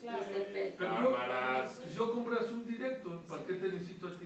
Claro. 0.00 0.22
este, 0.36 0.74
Pero 0.78 0.90
yo- 1.02 1.12
cámaras. 1.12 1.72
Si 1.86 1.94
yo 1.96 2.12
compras 2.12 2.50
un 2.50 2.66
directo, 2.66 3.22
¿para 3.28 3.44
qué 3.44 3.54
te 3.54 3.68
necesito 3.68 4.06
a 4.08 4.18
ti? 4.18 4.24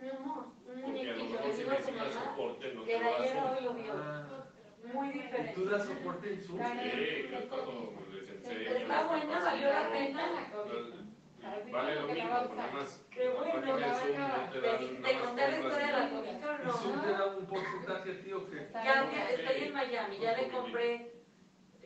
Mi 0.00 0.08
amor, 0.08 0.44
un 0.46 0.54
Porque 0.64 0.80
a 0.80 0.82
lo 0.82 0.88
muñequillo, 0.88 1.30
mejor 1.30 1.46
le 1.46 1.52
si 1.52 1.58
digo 1.62 1.70
a 1.72 1.82
su 1.82 1.92
mamá 1.92 2.24
soporte 2.24 2.74
no 2.74 2.84
que 2.84 2.92
te 2.92 2.98
de 2.98 3.04
lo 3.04 3.16
ayer 3.16 3.36
a 3.38 3.44
hoy 3.52 3.64
lo 3.64 3.74
vio. 3.74 3.92
Ah, 3.94 4.44
Un 4.82 4.92
muy 4.94 5.08
¿Y 5.08 5.12
diferente. 5.12 5.52
tú 5.54 5.64
das 5.66 5.84
soporte 5.86 6.32
en 6.32 6.42
Zoom? 6.42 6.58
Sí. 6.58 6.64
Está 8.80 9.02
buena, 9.06 9.40
valió 9.40 9.68
la 9.68 9.90
pena. 9.92 10.22
Vale 11.72 11.94
lo 11.94 12.06
mismo, 12.08 12.28
nada 12.54 12.72
más. 12.72 13.00
Qué 13.10 13.28
bueno, 13.28 13.54
no 13.66 13.74
te 13.76 14.60
dan 14.60 15.02
¿Te, 15.02 15.18
conté 15.18 15.48
la 15.48 15.58
historia 15.58 15.86
de 15.86 15.92
la 15.92 16.06
y- 16.06 16.10
cobija 16.10 16.60
¿Y 16.64 16.68
o 16.68 16.72
Zoom 16.72 16.96
no? 16.96 17.02
te 17.02 17.12
da 17.12 17.26
un 17.26 17.46
porcentaje 17.46 18.10
a 18.12 18.22
ti 18.22 18.32
o 18.32 18.50
qué? 18.50 18.68
Ya, 18.72 19.10
ya 19.10 19.30
estoy 19.30 19.62
en 19.68 19.72
Miami, 19.74 20.18
ya 20.18 20.36
le 20.36 20.48
compré, 20.48 21.12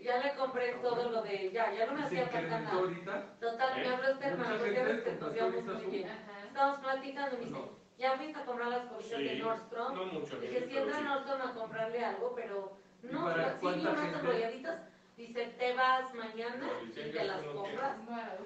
ya 0.02 0.18
le 0.18 0.34
compré 0.34 0.72
todo 0.82 1.10
lo 1.10 1.22
de, 1.22 1.50
ya, 1.52 1.72
ya 1.72 1.86
no 1.86 1.92
me 1.92 2.00
¿Y 2.00 2.02
se 2.02 2.20
hacía 2.20 2.26
falta 2.26 2.58
nada. 2.60 2.78
ahorita? 2.78 3.38
Total, 3.40 3.80
me 3.80 3.88
habló 3.88 4.08
este 4.08 4.26
hermano, 4.26 4.58
gente 4.58 4.82
ves 4.82 5.02
que 5.02 5.72
muy 5.74 5.84
bien. 5.86 6.08
Estábamos 6.46 6.80
platicando 6.80 7.36
y 7.36 7.38
me 7.38 7.44
dice, 7.46 7.58
No. 7.58 7.78
ya 7.98 8.16
fuiste 8.16 8.38
a 8.40 8.44
comprar 8.44 8.68
las 8.68 8.86
cobijas 8.86 9.18
de 9.18 9.34
Nordstrom. 9.36 9.94
no 9.94 10.04
mucho, 10.06 10.36
Dije, 10.40 10.66
si 10.66 10.76
entra. 10.76 11.00
Nordstrom 11.00 11.40
a 11.42 11.54
comprarle 11.54 12.04
algo, 12.04 12.34
pero 12.34 12.76
¿Y 13.02 13.06
no, 13.06 13.24
para 13.24 13.58
sí 13.60 13.66
unas 13.66 14.02
enrolladitas. 14.14 14.93
Dice, 15.16 15.46
¿te 15.58 15.74
vas 15.74 16.12
mañana 16.12 16.66
y 16.82 16.90
te 16.90 17.24
las 17.24 17.40
compras? 17.42 17.96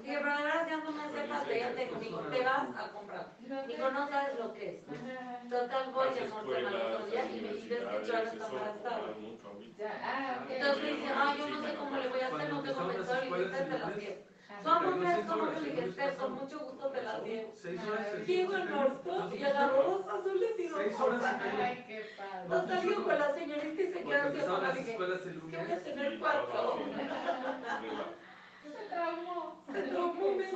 Y 0.04 0.16
rodarás, 0.16 0.68
ya 0.68 0.76
no 0.76 0.90
me 0.90 1.08
sepas 1.10 1.48
de 1.48 1.56
ella, 1.56 1.74
te 1.74 2.44
vas 2.44 2.76
a 2.76 2.92
comprar. 2.92 3.32
Digo, 3.66 3.90
no 3.90 4.08
sabes 4.08 4.38
lo 4.38 4.52
que 4.52 4.68
es. 4.68 4.84
Total, 5.48 5.92
voy 5.92 6.08
a 6.08 6.34
Monterrey 6.34 6.64
los 6.92 7.10
días 7.10 7.26
y 7.30 7.40
me 7.40 7.52
dices 7.54 7.78
que 7.78 8.06
yo 8.06 8.16
ahora 8.16 8.30
está 8.30 8.46
embarazada. 8.46 9.00
Entonces 10.50 10.82
me 10.82 10.92
dice, 10.92 11.08
ah, 11.14 11.34
yo 11.38 11.48
no 11.48 11.66
sé 11.66 11.74
cómo 11.74 11.96
le 11.96 12.08
voy 12.08 12.20
a 12.20 12.26
hacer, 12.26 12.52
no 12.52 12.62
tengo 12.62 12.88
pensado, 12.88 13.24
y 13.24 13.44
dices, 13.44 13.68
te 13.68 13.78
las 13.78 13.96
10. 13.96 14.37
Somos 14.62 15.00
tres, 15.00 15.26
somos 15.26 15.48
el 15.56 16.16
con 16.16 16.32
mucho 16.32 16.58
gusto 16.58 16.90
te 16.90 17.02
las 17.02 17.22
digo. 17.24 17.52
El 17.64 18.70
Norstop 18.70 19.34
y 19.34 19.44
agarró 19.44 20.06
azules 20.10 20.58
y. 20.58 20.62
Ay, 20.74 21.84
qué 21.86 22.06
padre. 22.16 22.48
Nos 22.48 22.66
salió 22.66 23.04
con 23.04 23.18
la 23.18 23.34
señorita 23.34 23.82
y 23.82 23.92
se 23.92 24.02
quedan 24.02 24.32
sin 24.32 24.50
una. 24.50 24.72
Dije, 24.72 24.92
que 24.92 24.98
voy 24.98 25.72
a 25.72 25.84
tener 25.84 26.18
cuatro. 26.18 26.78
Se 28.62 28.84
traumó. 28.88 29.64
Se 29.72 29.82
traumó 29.82 30.26
un 30.26 30.36
mes. 30.38 30.54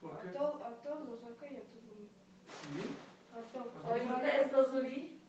¿Por 0.00 0.18
qué? 0.20 0.28
A 0.28 0.32
todos 0.82 1.08
los 1.08 1.20
saca 1.20 1.46
y 1.46 1.56
a 1.56 1.60
todos 1.60 1.84
los... 1.96 2.08
¿Sí? 2.72 2.82
A 3.32 3.40
todos. 3.52 3.72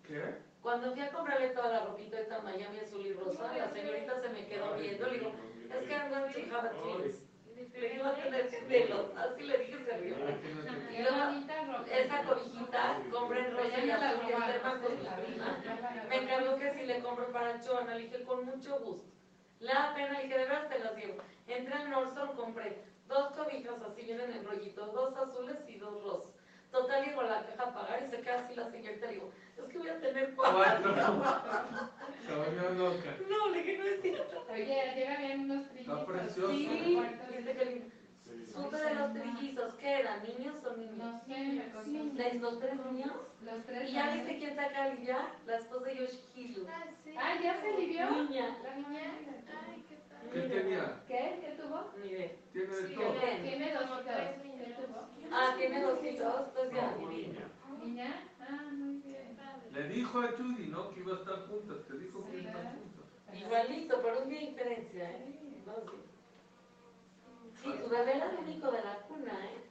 ¿Qué? 0.07 0.50
Cuando 0.61 0.91
fui 0.91 1.01
a 1.01 1.11
comprarle 1.11 1.49
toda 1.49 1.69
la 1.69 1.85
ropita 1.85 2.19
esta 2.19 2.39
Miami 2.41 2.79
azul 2.79 3.05
y 3.05 3.13
rosa, 3.13 3.51
la 3.57 3.69
señorita 3.69 4.21
se 4.21 4.29
me 4.29 4.45
quedó 4.45 4.75
viendo. 4.75 5.07
Le 5.07 5.13
digo, 5.17 5.31
es 5.69 5.87
que 5.87 5.93
I'm 5.93 6.09
going 6.09 6.31
to 6.31 6.55
have 6.55 6.67
a 6.67 6.71
twins. 6.71 7.27
Le 7.73 7.95
iba 7.95 8.09
a 8.09 8.15
tener 8.15 8.49
gemelos. 8.49 9.05
Así 9.15 9.43
le 9.43 9.57
dije, 9.57 9.83
se 9.85 9.97
rió. 9.97 10.15
Y 10.17 11.01
luego, 11.01 11.85
esa 11.91 12.23
cobijita, 12.23 12.97
compré 13.11 13.39
en 13.39 13.57
rosa 13.57 13.85
y 13.85 13.89
azul 13.89 14.33
este 14.49 14.61
con 14.61 14.97
su 14.97 15.23
prima. 15.23 15.63
Me 16.09 16.15
encargó 16.17 16.57
que 16.57 16.73
si 16.73 16.85
le 16.85 16.99
compro 16.99 17.31
para 17.31 17.59
Joana, 17.59 17.95
le 17.95 18.03
dije 18.03 18.23
con 18.23 18.45
mucho 18.45 18.79
gusto. 18.79 19.05
Le 19.59 19.73
da 19.73 19.93
pena, 19.95 20.19
le 20.19 20.23
dije 20.23 20.37
de 20.37 20.45
verdad 20.45 20.69
te 20.69 20.79
las 20.79 20.95
llevo. 20.95 21.23
Entré 21.47 21.81
en 21.81 21.89
Nordstrom, 21.89 22.35
compré 22.35 22.83
dos 23.11 23.31
cobijas 23.33 23.81
así 23.81 24.03
vienen 24.03 24.31
en 24.31 24.45
rollitos, 24.45 24.93
dos 24.93 25.15
azules 25.17 25.57
y 25.67 25.77
dos 25.77 26.01
rosas. 26.03 26.31
Total, 26.71 27.03
a 27.03 27.23
la 27.23 27.45
caja 27.45 27.63
a 27.63 27.73
pagar 27.73 28.03
y 28.07 28.09
se 28.09 28.21
queda 28.21 28.39
así 28.39 28.55
la 28.55 28.71
señorita. 28.71 29.07
Le 29.07 29.13
digo, 29.13 29.31
es 29.57 29.63
que 29.65 29.77
voy 29.77 29.89
a 29.89 29.99
tener 29.99 30.33
cuatro. 30.35 30.57
Cuatro. 30.57 30.95
Se 32.27 32.35
volvió 32.35 32.69
loca. 32.71 33.17
No, 33.29 33.49
le 33.49 33.57
dije, 33.57 33.77
no 33.77 33.85
es 33.85 34.01
cierto. 34.01 34.45
Oye, 34.49 34.93
llegarían 34.95 35.39
unos 35.41 35.67
trillitos. 35.69 35.99
Está 35.99 36.05
precioso. 36.05 36.51
Sí, 36.51 37.01
dice 37.37 37.53
que. 37.53 38.01
Supe 38.53 38.77
de 38.77 38.95
los 38.95 39.13
trillizos, 39.13 39.73
¿qué 39.75 39.99
eran? 39.99 40.23
¿Niños 40.23 40.55
o 40.65 40.75
niños? 40.75 40.97
No 40.97 41.21
sé, 41.25 41.37
me 41.37 41.71
contó. 41.71 42.23
¿De 42.23 42.33
los 42.35 42.59
tres 42.59 42.85
niños? 42.85 43.13
Los 43.41 43.65
tres. 43.65 43.89
Y 43.89 43.93
ya 43.93 44.13
viste 44.13 44.37
quién 44.39 44.55
saca 44.55 44.83
a 44.83 44.89
Livia, 44.89 45.33
la 45.45 45.57
esposa 45.57 45.85
de 45.85 45.95
Yoshihiru. 45.95 46.67
Ah, 47.17 47.35
¿ya 47.41 47.61
se 47.61 47.67
alivió? 47.67 48.09
Niña. 48.09 48.57
La 48.63 48.75
niña. 48.75 49.11
¿Qué 49.87 50.00
tenía? 50.29 51.03
¿Qué? 51.07 51.39
¿Qué 51.41 51.57
tuvo? 51.61 51.91
Ni 51.97 52.09
idea. 52.09 52.31
Tiene 52.51 52.75
Sí. 52.75 52.95
Tiene 53.41 53.73
dos 53.73 53.83
hijos. 53.85 54.05
¿Qué 54.05 54.75
tuvo? 54.77 55.07
Ah, 55.31 55.53
tiene 55.57 55.81
dos 55.81 56.03
hijos, 56.03 56.41
pues 56.53 56.71
ya. 56.71 56.91
No, 56.91 57.09
niña. 57.09 57.47
¿Niña? 57.83 58.23
Ah, 58.39 58.69
muy 58.71 59.01
bien. 59.01 59.37
Le 59.71 59.87
dijo 59.87 60.19
a 60.19 60.27
Judy, 60.31 60.67
¿no? 60.67 60.89
Que 60.89 60.99
iba 60.99 61.13
a 61.13 61.19
estar 61.19 61.47
juntas. 61.47 61.77
Te 61.87 61.93
dijo 61.97 62.23
que 62.29 62.37
iba 62.39 62.51
a 62.51 62.53
estar 62.53 62.73
juntas. 62.75 63.05
Igualito, 63.33 64.01
pero 64.01 64.21
un 64.21 64.29
día 64.29 64.39
de 64.39 64.45
diferencia, 64.47 65.11
¿eh? 65.11 65.39
No, 65.65 65.73
sí. 65.79 65.97
Sí, 67.63 67.69
tu 67.81 67.89
bebé 67.89 68.17
era 68.17 68.31
el 68.31 68.37
único 68.39 68.71
de 68.71 68.83
la 68.83 68.95
cuna, 69.07 69.45
¿eh? 69.45 69.61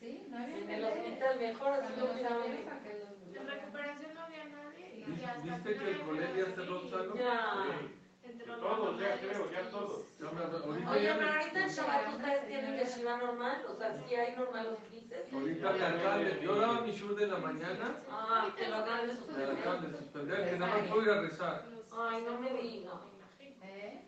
Sí, 0.00 0.26
no 0.28 0.38
había 0.38 0.56
En 0.58 0.70
el 0.70 0.84
hospital 0.84 1.38
mejor, 1.38 1.72
así 1.72 2.00
lo 2.00 2.06
En 2.06 3.46
recuperación 3.46 4.14
no 4.14 4.20
había 4.20 4.44
nadie. 4.44 4.94
y 4.96 5.04
¿Viste- 5.04 5.20
ya 5.22 5.32
hasta 5.32 5.42
¿Viste 5.42 5.76
que 5.76 5.90
el 5.90 6.00
colegio 6.00 6.46
de 6.46 6.54
cerró 6.54 6.88
sano? 6.90 7.14
Ya. 7.14 7.78
Que 8.46 8.52
todos, 8.52 9.00
ya 9.00 9.18
creo, 9.20 9.50
ya 9.50 9.70
todos. 9.70 10.02
Oye, 10.88 11.14
pero 11.18 11.28
ahorita 11.32 11.62
en 11.64 11.68
Shabbat 11.68 12.14
ustedes 12.14 12.46
tienen 12.46 12.76
yeshiva 12.76 13.16
normal, 13.16 13.64
o 13.68 13.74
sea, 13.76 13.96
sí 14.06 14.14
hay 14.14 14.36
normal 14.36 14.66
los 14.70 14.78
crisis. 14.88 15.12
Ahorita 15.32 15.72
me 15.72 15.84
acaban 15.84 16.24
de... 16.24 16.40
Yo 16.42 16.54
daba 16.54 16.80
mi 16.82 16.92
shur 16.92 17.16
de 17.16 17.26
la 17.26 17.38
mañana. 17.38 17.96
Ah, 18.10 18.48
te 18.56 18.68
lo 18.68 18.76
acaban 18.76 19.00
de 19.00 19.06
Me 19.06 19.12
la 19.12 19.18
suspender. 19.18 19.50
acaban 19.58 19.92
de 19.92 19.98
suspender. 19.98 20.50
Que 20.50 20.58
nada 20.58 20.76
más 20.76 20.90
voy 20.90 21.00
a 21.00 21.02
ir 21.02 21.10
a 21.10 21.20
rezar. 21.22 21.64
Ay, 21.98 22.22
no 22.22 22.38
me 22.40 22.50
digas. 22.62 22.94
¿Eh? 23.40 24.02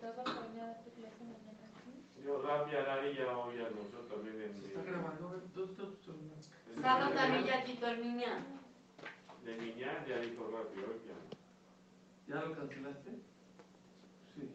Todo 0.00 0.24
planeado 0.24 0.74
tu 0.84 0.90
clase 0.92 1.24
mañana. 1.24 1.68
Yo, 2.24 2.42
Rafi 2.42 2.76
Arari 2.76 3.14
ya 3.16 3.36
hoy 3.36 3.58
anunció 3.60 3.98
también 4.08 4.40
en 4.42 4.60
Se 4.62 4.68
está 4.68 4.82
grabando. 4.82 5.42
dos. 5.54 5.70
en 5.78 6.82
Salo 6.82 7.06
mi- 7.10 7.12
también 7.16 7.44
ya 7.44 7.64
quitó 7.64 7.86
el 7.88 8.00
niña. 8.02 8.46
De 9.44 9.56
Miñán 9.56 10.06
ya 10.06 10.18
dijo 10.18 10.48
Rafi, 10.52 10.78
hoy 10.80 11.00
ya. 11.06 11.39
¿Ya 12.30 12.36
lo 12.44 12.54
cancelaste? 12.54 13.29